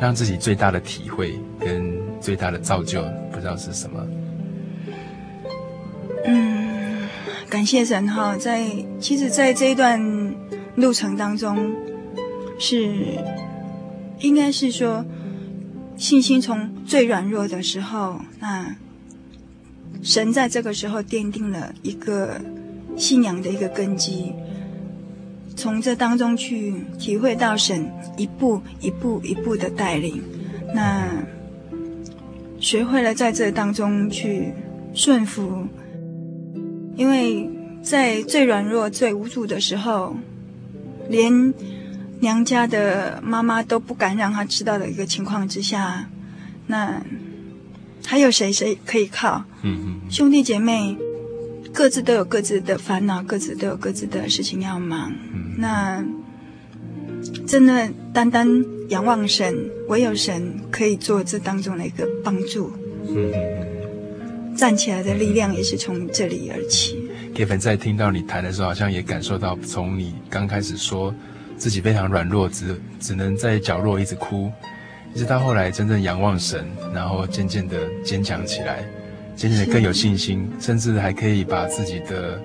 [0.00, 4.04] 让自己最大的体会跟最大的造就，不知道是什么？
[6.24, 6.63] 嗯，
[7.54, 8.66] 感谢神哈，在
[8.98, 10.34] 其实，在这一段
[10.74, 11.72] 路程当中，
[12.58, 12.92] 是
[14.18, 15.04] 应该是说。
[15.96, 18.74] 信心从最软弱的时候，那
[20.02, 22.40] 神在这个时候奠定了一个
[22.96, 24.32] 信仰的一个根基，
[25.54, 30.20] 从这当中去体会到神一步一步一步的带领，
[30.74, 31.06] 那
[32.58, 34.52] 学会了在这当中去
[34.92, 35.68] 顺服，
[36.96, 37.48] 因为
[37.82, 40.16] 在最软弱、最无助的时候，
[41.08, 41.54] 连。
[42.20, 46.08] 娘家的妈妈都不敢让他知道的一个情况之下，
[46.68, 47.02] 那
[48.06, 49.44] 还有谁谁可以靠？
[49.60, 50.96] 嗯嗯，兄弟姐妹
[51.70, 55.12] 各自都有各自的烦恼，各自都有各自的事情要忙。
[55.34, 56.02] 嗯，那
[57.46, 58.48] 真的单单
[58.88, 59.54] 仰望神，
[59.88, 62.72] 唯有神可以做这当中的一个帮助。
[63.06, 63.73] 嗯嗯，
[64.56, 67.08] 站起来的力量也是从这里而起。
[67.34, 71.14] Kevin 在听到你谈的时候，好像也感受到，从你刚开始说。
[71.56, 74.50] 自己非常软弱，只只能在角落一直哭，
[75.14, 78.84] 一直到后来真正仰望神，然后渐渐的坚强起来，
[79.36, 82.42] 渐渐的更有信心，甚至还可以把自己的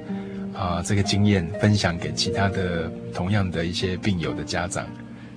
[0.53, 4.86] 啊、呃、这个经验分享给其他的同样的一些病友的家长，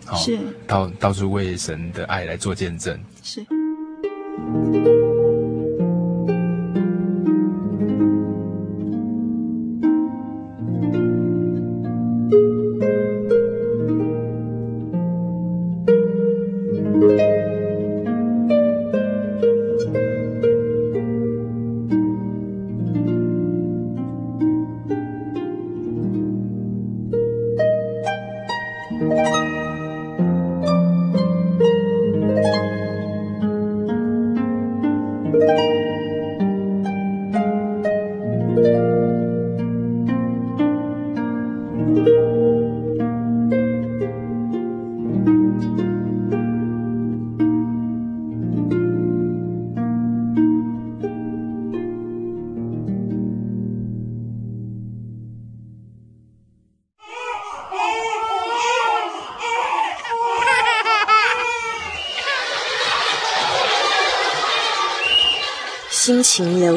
[0.05, 3.01] 好是到到处为神的爱来做见证。
[3.23, 3.43] 是。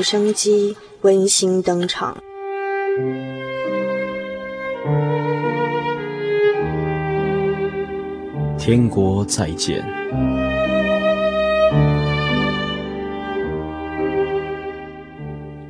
[0.05, 2.15] 生机温馨登场。
[8.55, 9.83] 天国再见。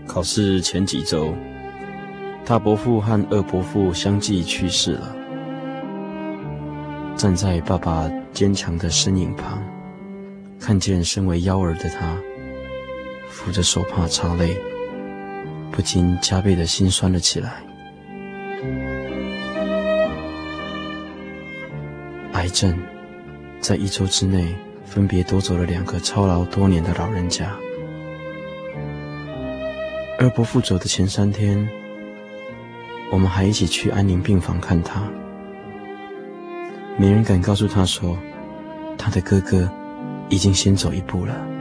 [0.06, 1.34] 考试前几周，
[2.46, 5.16] 大伯父和二伯父相继去世了。
[7.16, 9.64] 站在爸爸坚强的身影旁，
[10.60, 12.18] 看见身为幺儿的他。
[13.46, 14.60] 扶着手帕擦泪，
[15.72, 17.62] 不禁加倍的心酸了起来。
[22.34, 22.76] 癌症
[23.62, 27.56] 在一周之内分别夺走了两个操劳多年的老人家。
[30.18, 31.70] 二伯父走的前三天，
[33.12, 35.04] 我们还一起去安宁病房看他。
[36.98, 38.18] 没人敢告诉他说，
[38.98, 39.70] 他的哥哥
[40.30, 41.55] 已经先走一步了。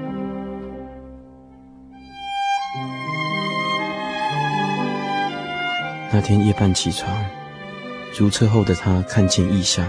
[6.15, 7.13] 那天夜半起床，
[8.17, 9.85] 如厕后的他看见异象。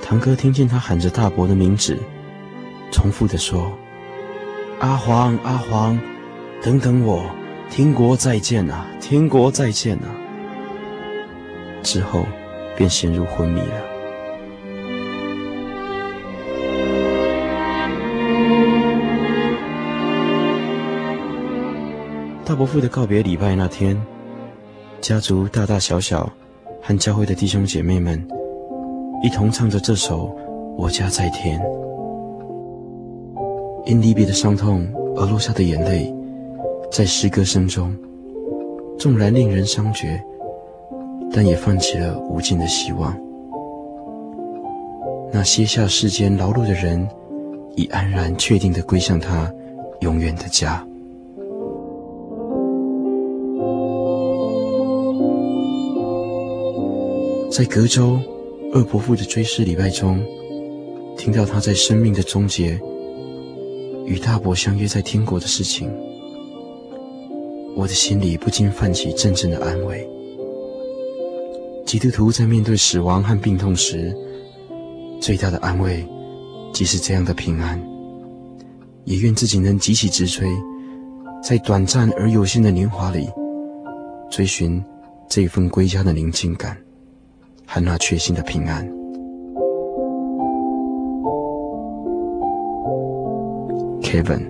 [0.00, 1.98] 堂哥听见他喊着大伯的名字，
[2.92, 3.76] 重复地说
[4.78, 5.98] ：“阿黄，阿黄，
[6.62, 7.28] 等等我，
[7.68, 10.06] 天国再见啊，天国再见啊。”
[11.82, 12.24] 之后
[12.76, 13.74] 便陷入昏迷了。
[22.44, 24.00] 大伯父的告别礼拜那天。
[25.00, 26.30] 家族大大小小
[26.82, 28.22] 和教会的弟兄姐妹们
[29.22, 30.26] 一同唱着这首
[30.76, 31.58] 《我家在天》，
[33.86, 34.86] 因离别的伤痛
[35.16, 36.14] 而落下的眼泪，
[36.92, 37.96] 在诗歌声中
[38.98, 40.22] 纵然令人伤绝，
[41.32, 43.18] 但也泛起了无尽的希望。
[45.32, 47.08] 那歇下世间劳碌的人，
[47.74, 49.50] 已安然确定地归向他
[50.00, 50.86] 永远的家。
[57.50, 58.20] 在隔周
[58.72, 60.24] 二伯父的追思礼拜中，
[61.18, 62.80] 听到他在生命的终结
[64.06, 65.90] 与大伯相约在天国的事情，
[67.74, 70.08] 我的心里不禁泛起阵阵的安慰。
[71.84, 74.16] 基督徒在面对死亡和病痛时，
[75.20, 76.06] 最大的安慰，
[76.72, 77.82] 即是这样的平安。
[79.04, 80.46] 也愿自己能急起直追，
[81.42, 83.28] 在短暂而有限的年华里，
[84.30, 84.80] 追寻
[85.28, 86.76] 这份归家的宁静感。
[87.72, 88.84] 和那确信的平安。
[94.02, 94.42] Kevin，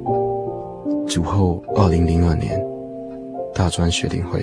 [1.07, 2.59] 主后二零零二年
[3.53, 4.43] 大专学龄会。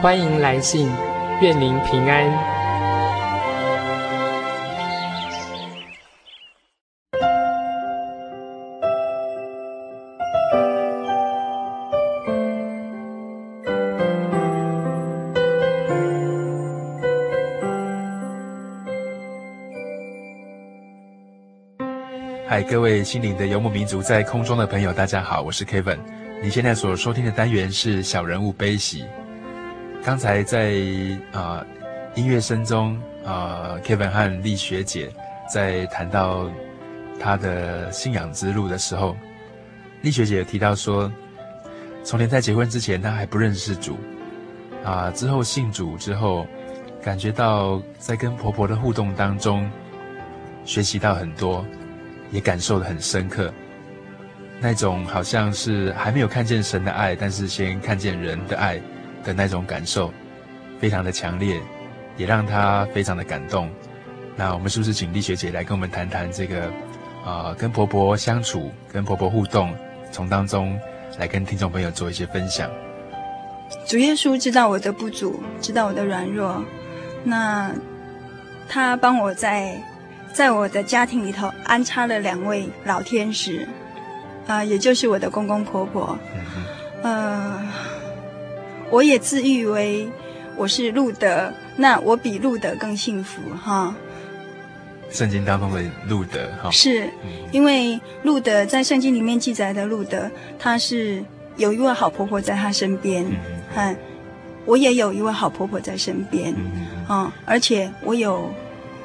[0.00, 0.88] 欢迎来信，
[1.42, 2.30] 愿您平安。
[22.46, 25.98] 嗨，各位心灵的游牧民族，在空中的朋友，大家好，我是 Kevin。
[26.40, 29.04] 你现在所收听的单元是小人物悲喜。
[30.08, 30.70] 刚才在
[31.32, 31.66] 啊、呃、
[32.14, 32.96] 音乐声中
[33.26, 35.12] 啊、呃，Kevin 和丽学姐
[35.52, 36.50] 在谈到
[37.20, 39.14] 她的信仰之路的时候，
[40.00, 41.12] 丽学姐提到说，
[42.02, 43.98] 从前在结婚之前，她还不认识主
[44.82, 46.46] 啊、之后信主之后，
[47.02, 49.70] 感觉到在跟婆婆的互动当中，
[50.64, 51.62] 学习到很多，
[52.30, 53.52] 也感受的很深刻，
[54.58, 58.80] 那种好像是还没有看见神的爱，但是先看见人的爱。
[59.28, 60.10] 的那种感受
[60.80, 61.60] 非常的强烈，
[62.16, 63.68] 也让他非常的感动。
[64.34, 66.64] 那我们是不是请丽学姐来跟我们谈谈这个
[67.22, 69.74] 啊、呃，跟婆婆相处、跟婆婆互动，
[70.10, 70.80] 从当中
[71.18, 72.70] 来跟听众朋友做一些分享。
[73.86, 76.64] 主耶稣知道我的不足，知道我的软弱，
[77.22, 77.70] 那
[78.66, 79.78] 他帮我在
[80.32, 83.68] 在我的家庭里头安插了两位老天使，
[84.46, 86.18] 啊、呃，也就是我的公公婆婆，
[87.02, 87.68] 嗯、呃。
[88.90, 90.08] 我也自誉为
[90.56, 93.94] 我是路德，那我比路德更幸福哈。
[95.10, 101.24] 圣经当中的路德哈，是、嗯、因为路德在圣经里面记载的路德，他是
[101.56, 103.26] 有一位好婆婆在他身边，
[103.74, 103.96] 嗯，
[104.66, 108.50] 我也有一位好婆婆在身边，嗯，啊，而且我有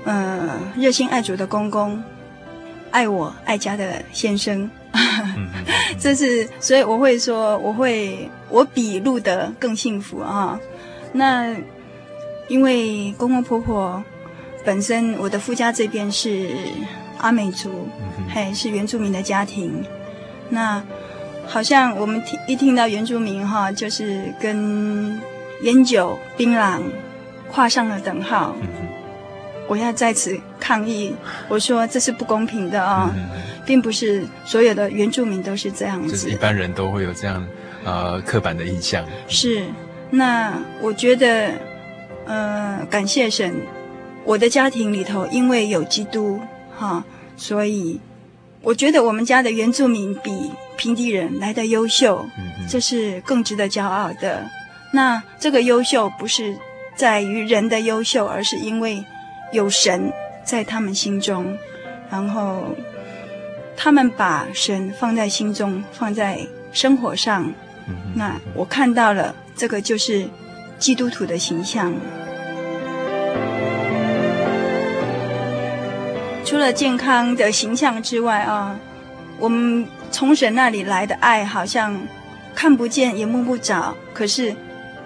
[0.03, 2.03] 呃热心爱主的公公，
[2.91, 4.69] 爱我爱家的先生。
[5.99, 10.59] 这是，所以我会说，我会，我比路德更幸福啊。
[11.13, 11.55] 那
[12.47, 14.03] 因为公公婆婆
[14.65, 16.47] 本身，我的夫家这边是
[17.17, 17.87] 阿美族，
[18.33, 19.83] 嘿，是原住民的家庭。
[20.49, 20.83] 那
[21.47, 25.19] 好像我们听一听到原住民哈，就是跟
[25.61, 26.81] 烟酒、槟榔
[27.49, 28.55] 画上了等号。
[29.67, 31.15] 我要在此抗议，
[31.47, 33.09] 我说这是不公平的啊。
[33.65, 37.45] 并不是所有的原住民都是这样子，就是一般人都会有这样
[37.85, 39.05] 呃刻板的印象。
[39.27, 39.65] 是，
[40.09, 41.51] 那我觉得，
[42.25, 43.55] 呃，感谢神，
[44.25, 46.39] 我的家庭里头因为有基督
[46.75, 47.03] 哈，
[47.37, 47.99] 所以
[48.61, 54.43] 我觉得我们家的原住民比平地人来的优秀，嗯，这是更值得骄傲的。
[54.91, 56.55] 那这个优秀不是
[56.95, 59.03] 在于人的优秀，而是因为
[59.51, 60.11] 有神
[60.43, 61.57] 在他们心中，
[62.09, 62.67] 然后。
[63.75, 66.39] 他们把神放在心中，放在
[66.71, 67.51] 生活上，
[68.15, 70.25] 那我看到了，这个就是
[70.79, 71.93] 基督徒的形象。
[76.45, 78.79] 除了健康的形象之外啊，
[79.39, 81.99] 我们从神那里来的爱好像
[82.53, 84.53] 看不见也摸不着，可是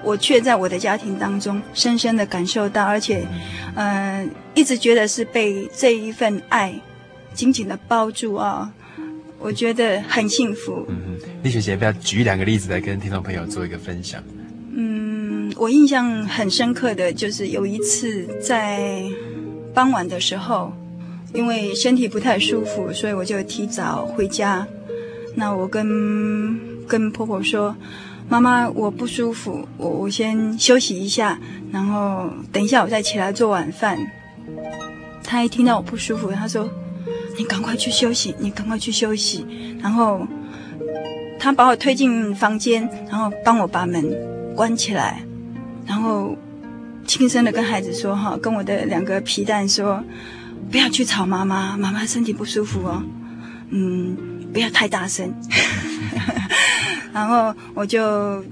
[0.04, 3.26] 我却在我的家庭当中深深的感受到，而且，
[3.76, 6.74] 嗯、呃，一直觉得是被这一份爱
[7.38, 8.70] 紧紧的包住啊，
[9.40, 10.84] 我觉得很幸福。
[10.90, 14.22] 嗯嗯，丽雪姐要不要举两个例子来跟听众朋友做一个分享？
[14.74, 19.04] 嗯，我印象很深刻的就是有一次在
[19.74, 20.74] 傍晚的时候。
[21.34, 24.66] 因为身体不太舒服，所以我就提早回家。
[25.36, 27.76] 那我跟跟婆婆说
[28.30, 31.38] ：“妈妈，我不舒服，我我先休息一下，
[31.70, 34.00] 然后等一下我再起来做晚饭。”
[35.22, 36.68] 她一听到我不舒服，她说
[37.38, 39.46] ：“你赶快去休息，你赶快去休息。”
[39.82, 40.28] 然后
[41.40, 44.06] 他把我推进房间，然后帮我把门
[44.56, 45.22] 关起来，
[45.86, 46.36] 然后
[47.06, 50.04] 轻声的跟孩子说：“哈，跟我的两个皮蛋说。”
[50.70, 53.02] 不要去吵妈妈，妈妈身体不舒服哦。
[53.70, 54.18] 嗯，
[54.52, 55.34] 不要太大声。
[57.14, 58.44] 然后我就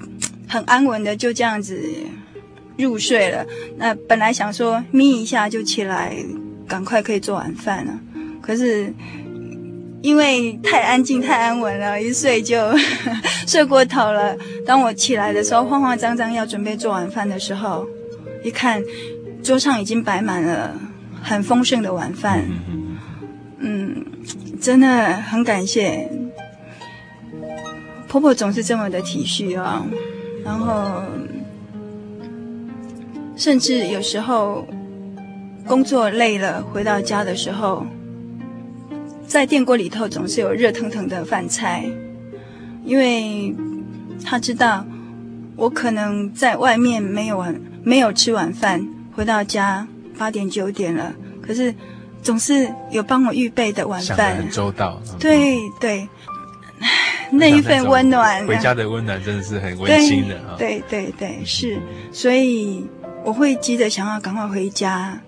[0.48, 1.78] 很安稳的就这样子
[2.78, 3.46] 入睡了。
[3.76, 6.16] 那本来想说眯一下就起来，
[6.66, 8.00] 赶快可以做晚饭了。
[8.46, 8.94] 可是
[10.02, 12.58] 因为太安静、太安稳了，一睡就
[13.48, 14.38] 睡过头了。
[14.66, 17.88] 当我起来的时候，慌慌张张要准备做晚饭的时候，
[18.44, 18.84] 一看
[19.42, 20.80] 桌上已经摆满了。
[21.28, 22.46] 很丰盛的晚饭，
[23.58, 24.06] 嗯，
[24.62, 26.08] 真的很感谢
[28.08, 29.84] 婆婆总是这么的体恤啊，
[30.44, 31.02] 然后
[33.36, 34.68] 甚至有时候
[35.66, 37.84] 工作累了回到家的时候，
[39.28, 41.86] 在电锅里头总是有热腾腾的饭菜，
[42.84, 43.54] 因为
[44.24, 44.86] 他知道
[45.56, 49.88] 我可能在外面没有晚没有吃晚饭，回到家。
[50.18, 51.76] 八点九点了，可是
[52.24, 54.98] 总是有帮我预备的晚饭，很周到。
[55.20, 56.08] 对对，
[57.30, 60.56] 那一份温暖，回家的温暖真的是很温馨的啊！
[60.58, 61.78] 对对对，是，
[62.14, 62.88] 所以
[63.26, 65.20] 我会急着想要赶快回家，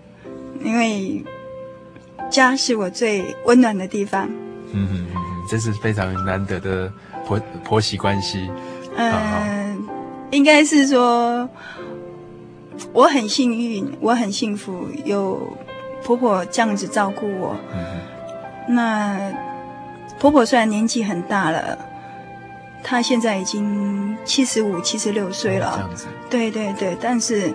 [0.64, 1.22] 因为
[2.30, 4.28] 家是我最温暖的地方。
[4.72, 6.92] 嗯嗯嗯，这是非常难得的
[7.26, 8.50] 婆婆媳关系。
[8.96, 9.78] 嗯，呃，
[10.32, 11.50] 应该是说。
[12.94, 15.58] 我很幸运，我很幸福，有
[16.04, 17.56] 婆婆这样子照顾我。
[17.74, 19.34] 嗯、那
[20.20, 21.76] 婆婆虽然年纪很大了，
[22.84, 25.72] 她现在已经七十五、七十六岁了。
[25.74, 26.06] 这样子。
[26.30, 27.52] 对对对，但是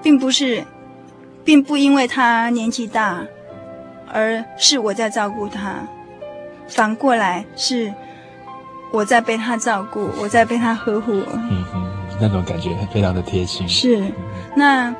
[0.00, 0.62] 并不是，
[1.42, 3.26] 并不因为她年纪大，
[4.12, 5.86] 而是我在照顾他，
[6.68, 7.92] 反过来是
[8.92, 11.12] 我在被他照顾，我在被他呵护。
[11.34, 11.84] 嗯哼。
[12.20, 13.68] 那种感觉非常的贴心。
[13.68, 14.12] 是，
[14.56, 14.92] 那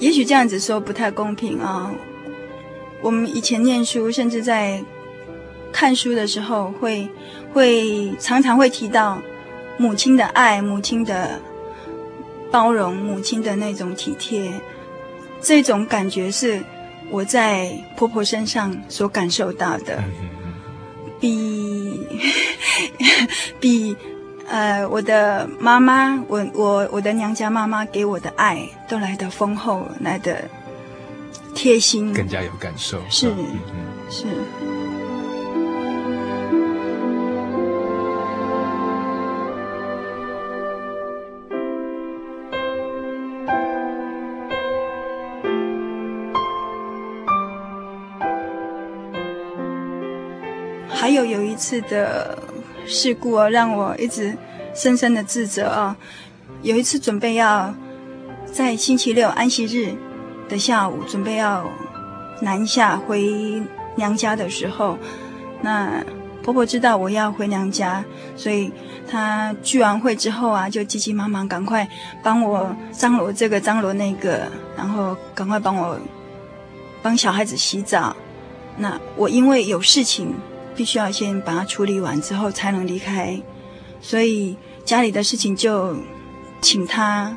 [0.00, 1.92] 也许这样子说不太公平啊。
[3.00, 4.82] 我们以前念书，甚至在
[5.72, 7.08] 看书的时候会，
[7.52, 9.22] 会会常常会提到
[9.76, 11.40] 母亲的爱、母亲的
[12.50, 14.52] 包容、母亲的那种体贴。
[15.40, 16.60] 这种感觉是
[17.10, 20.02] 我在婆婆身上所感受到的，
[21.20, 22.06] 比
[23.60, 23.96] 比。
[24.48, 30.48] 呃，我的妈妈，我我我的娘家妈妈给我的爱都来得丰厚，来得
[31.52, 33.00] 贴心，更加有感受。
[33.10, 33.34] 是，
[34.08, 34.24] 是。
[51.66, 52.38] 次的。
[52.88, 54.38] 事故啊，让我一直
[54.72, 55.96] 深深的自责啊。
[56.62, 57.74] 有一次准备要
[58.52, 59.92] 在星期六安息日
[60.48, 61.68] 的下午准备要
[62.42, 63.60] 南下回
[63.96, 64.96] 娘家的时候，
[65.62, 66.00] 那
[66.44, 68.04] 婆婆知道我要回娘家，
[68.36, 68.70] 所以
[69.10, 71.88] 她聚完会之后啊，就急急忙忙赶快
[72.22, 74.42] 帮我张罗这个张罗那个，
[74.76, 75.98] 然后赶快帮我
[77.02, 78.14] 帮小孩子洗澡。
[78.76, 80.32] 那我因为有事情。
[80.76, 83.40] 必须要先把它处理完之后才能离开，
[84.02, 85.96] 所以家里的事情就
[86.60, 87.34] 请他，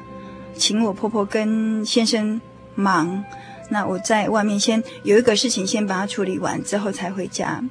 [0.54, 2.40] 请我婆婆跟先生
[2.76, 3.24] 忙。
[3.70, 7.64] 那我在外面先有一个事情先把它处理完之后才回家。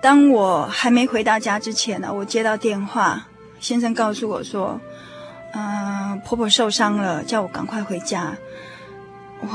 [0.00, 3.26] 当我还没回到家之前呢，我接到电话，
[3.60, 4.80] 先生告诉我说
[5.54, 8.36] ：“嗯、婆婆受伤了，叫我赶快回家。”
[9.42, 9.48] 我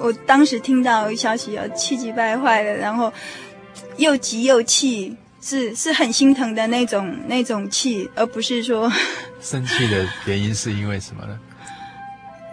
[0.00, 3.12] 我当时听到消息，要气急败坏的，然后。
[3.96, 8.90] 又急又气，是是很心疼的那种那种气，而不是说
[9.40, 11.38] 生气的原因是因为什么呢？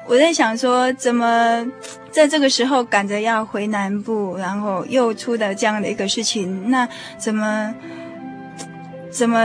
[0.08, 1.66] 我在想说，怎么
[2.12, 7.74] 在这个时候赶着要回南部，然后又出的这样的一个事情，那怎么
[9.10, 9.40] 怎么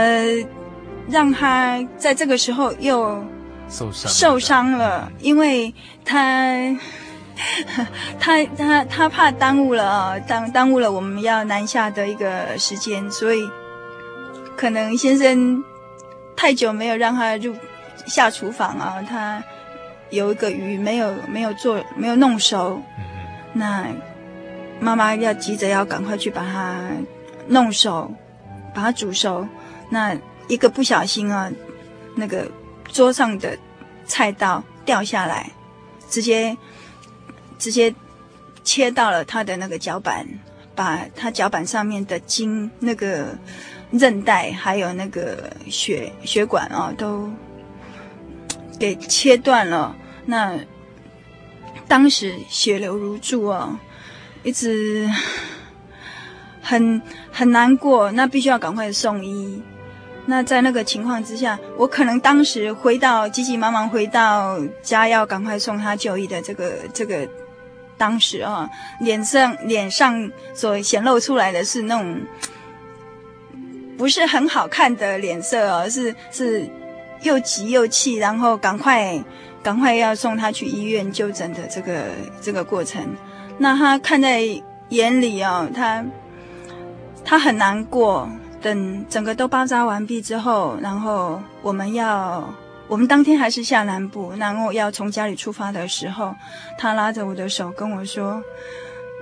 [1.09, 3.23] 让他在这个时候又
[3.69, 5.09] 受伤受伤了？
[5.21, 5.73] 因为
[6.03, 6.75] 他
[8.19, 13.49] 他他他怕耽误了，耽耽误了我们要南下的一个时间，所以
[14.55, 15.63] 可能先生
[16.35, 17.55] 太久没有让他入
[18.05, 19.43] 下厨房啊，他。
[20.09, 23.03] 有一个鱼没有没有做没有弄熟，嗯、
[23.51, 23.85] 那
[24.79, 26.87] 妈妈要急着要赶快去把它
[27.47, 28.09] 弄熟，
[28.73, 29.45] 把它煮熟。
[29.89, 30.15] 那
[30.47, 31.51] 一个不小心啊，
[32.15, 32.49] 那个
[32.89, 33.57] 桌上的
[34.05, 35.51] 菜刀掉下来，
[36.09, 36.55] 直接
[37.57, 37.93] 直接
[38.63, 40.27] 切到了他的那个脚板，
[40.75, 43.37] 把他脚板上面的筋、那个
[43.91, 47.29] 韧带还有那个血血管啊都。
[48.79, 49.95] 给切断了，
[50.27, 50.55] 那
[51.87, 53.75] 当时血流如注哦，
[54.43, 55.09] 一直
[56.61, 57.01] 很
[57.31, 59.59] 很难过，那必须要赶快送医。
[60.27, 67.27] 那在那个情况之下，我可能当时回到急急忙忙回到家，要赶快送他就医的这个这个
[67.97, 68.69] 当时啊，
[68.99, 72.21] 脸上脸上所显露出来的是那种
[73.97, 76.69] 不是很好看的脸色哦，是是。
[77.23, 79.19] 又急又气，然后赶快
[79.63, 82.03] 赶快要送他去医院就诊的这个
[82.39, 83.03] 这个过程，
[83.57, 84.43] 那他看在
[84.89, 86.05] 眼里哦，他
[87.25, 88.29] 他很难过。
[88.61, 92.53] 等整个都包扎完毕之后，然后我们要
[92.87, 96.35] 我们当天还是下南部，然后要从家里出发的时候，
[96.77, 98.41] 他拉着我的手跟我说：“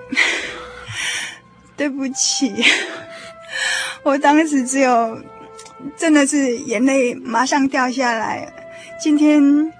[1.75, 2.53] 对不起，
[4.03, 5.19] 我当时只有。”
[5.97, 8.51] 真的是眼泪马上掉下来。
[8.99, 9.71] 今天，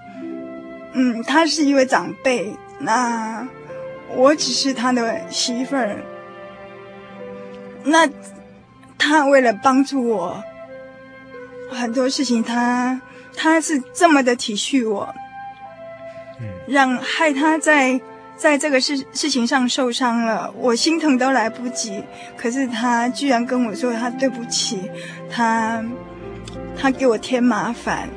[0.92, 3.48] 嗯，他是一位长辈，那
[4.14, 6.04] 我只是他的媳妇儿。
[7.82, 8.08] 那
[8.98, 10.44] 他为了帮助我，
[11.72, 13.00] 很多事情他
[13.36, 15.14] 他是这么的体恤我，
[16.66, 18.00] 让害他在
[18.36, 22.02] 在这个事事情上受伤了，我心疼都来不及。
[22.36, 24.90] 可是他居然跟我说他对不起，
[25.30, 25.84] 他
[26.76, 28.08] 他给我添麻烦。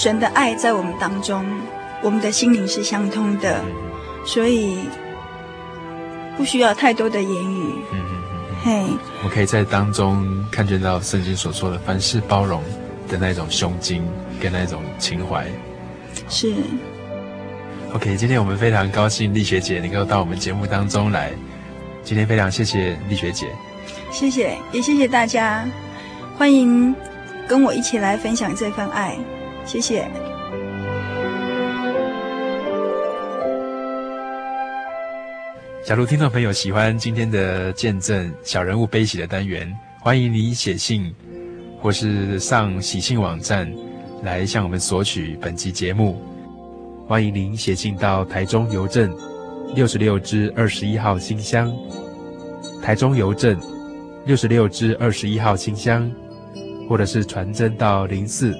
[0.00, 1.44] 神的爱在我们当中，
[2.02, 3.62] 我们的心灵是相通的，
[4.24, 4.78] 所以
[6.38, 7.74] 不需要太多的言语。
[7.92, 8.56] 嗯嗯嗯。
[8.64, 8.84] 嘿
[9.22, 12.62] 我可以在当中看见到圣经所说的凡事包容
[13.08, 14.02] 的那种胸襟
[14.40, 15.46] 跟那种情怀。
[16.30, 16.54] 是。
[17.92, 21.30] OK，今天我们非常高兴丽学姐能够到我们节目当中来。
[22.02, 23.48] 今天非常谢谢丽学姐。
[24.10, 25.62] 谢谢，也谢谢大家，
[26.38, 26.94] 欢迎
[27.46, 29.14] 跟我一起来分享这份爱。
[29.64, 30.08] 谢谢。
[35.82, 41.12] 假如听众朋友喜欢今天的见证小人物悲喜的单元，欢迎你写信
[41.80, 43.72] 或是上喜信网站
[44.22, 46.22] 来向我们索取本集节目。
[47.08, 49.12] 欢迎您写信到台中邮政
[49.74, 51.72] 六十六支二十一号信箱，
[52.80, 53.58] 台中邮政
[54.26, 56.08] 六十六支二十一号信箱，
[56.88, 58.54] 或者是传真到零四。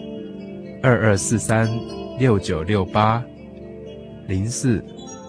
[0.82, 1.68] 二二四三
[2.18, 3.22] 六九六八
[4.26, 4.82] 零四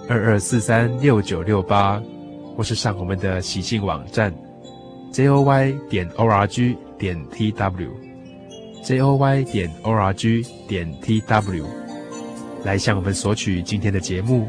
[0.08, 2.02] 二二四三六九六八，
[2.56, 4.34] 或是上我们的喜信网站
[5.12, 7.92] j o y 点 o r g 点 t w
[8.82, 11.66] j o y 点 o r g 点 t w
[12.64, 14.48] 来向我们索取今天的节目，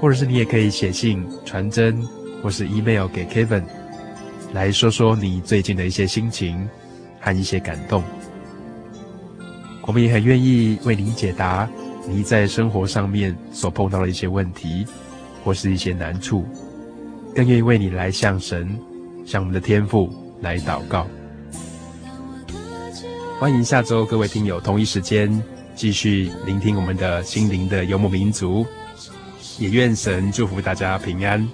[0.00, 2.02] 或者是你也可以写信传真
[2.42, 3.62] 或是 email 给 Kevin，
[4.52, 6.68] 来说说你最近的一些心情
[7.20, 8.02] 和一些感动。
[9.86, 11.68] 我们也很愿意为您解答
[12.08, 14.86] 你在生活上面所碰到的一些问题，
[15.44, 16.44] 或是一些难处，
[17.34, 18.78] 更愿意为你来向神、
[19.26, 20.10] 向我们的天父
[20.40, 21.06] 来祷告。
[23.38, 25.42] 欢迎下周各位听友同一时间
[25.74, 28.64] 继续聆听我们的心灵的游牧民族，
[29.58, 31.46] 也愿神祝福大家平安。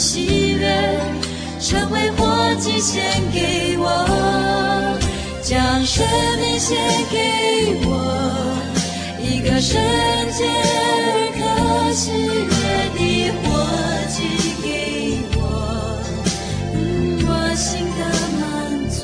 [0.00, 0.98] 喜悦，
[1.60, 4.98] 成为火祭献给我，
[5.42, 6.02] 将生
[6.40, 6.78] 命献
[7.10, 7.90] 给我。
[9.22, 9.78] 一个圣
[10.32, 12.50] 洁而可喜悦
[12.96, 12.98] 的
[13.42, 13.44] 火
[14.08, 14.16] 祭
[14.62, 14.66] 给
[15.36, 15.38] 我，
[17.28, 18.00] 我心的
[18.40, 18.40] 满
[18.88, 18.98] 足，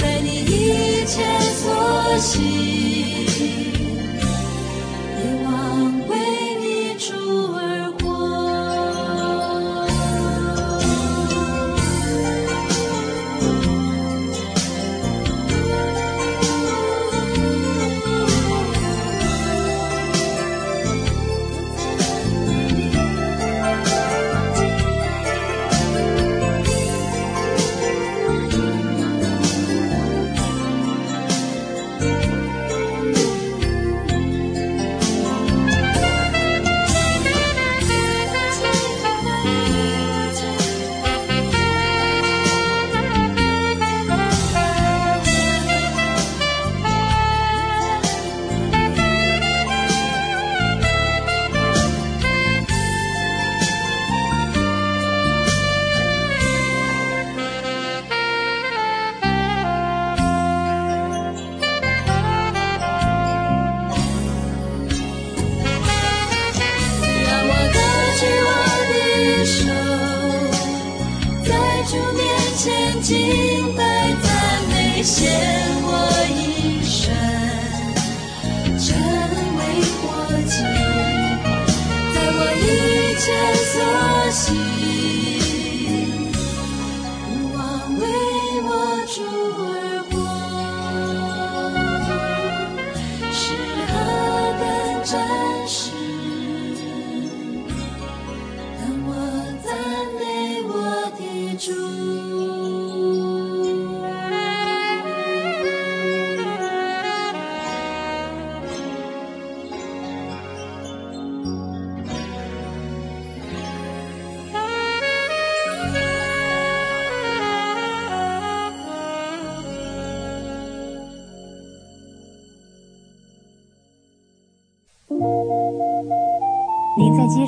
[0.00, 1.12] 在你一切
[1.60, 2.91] 所行。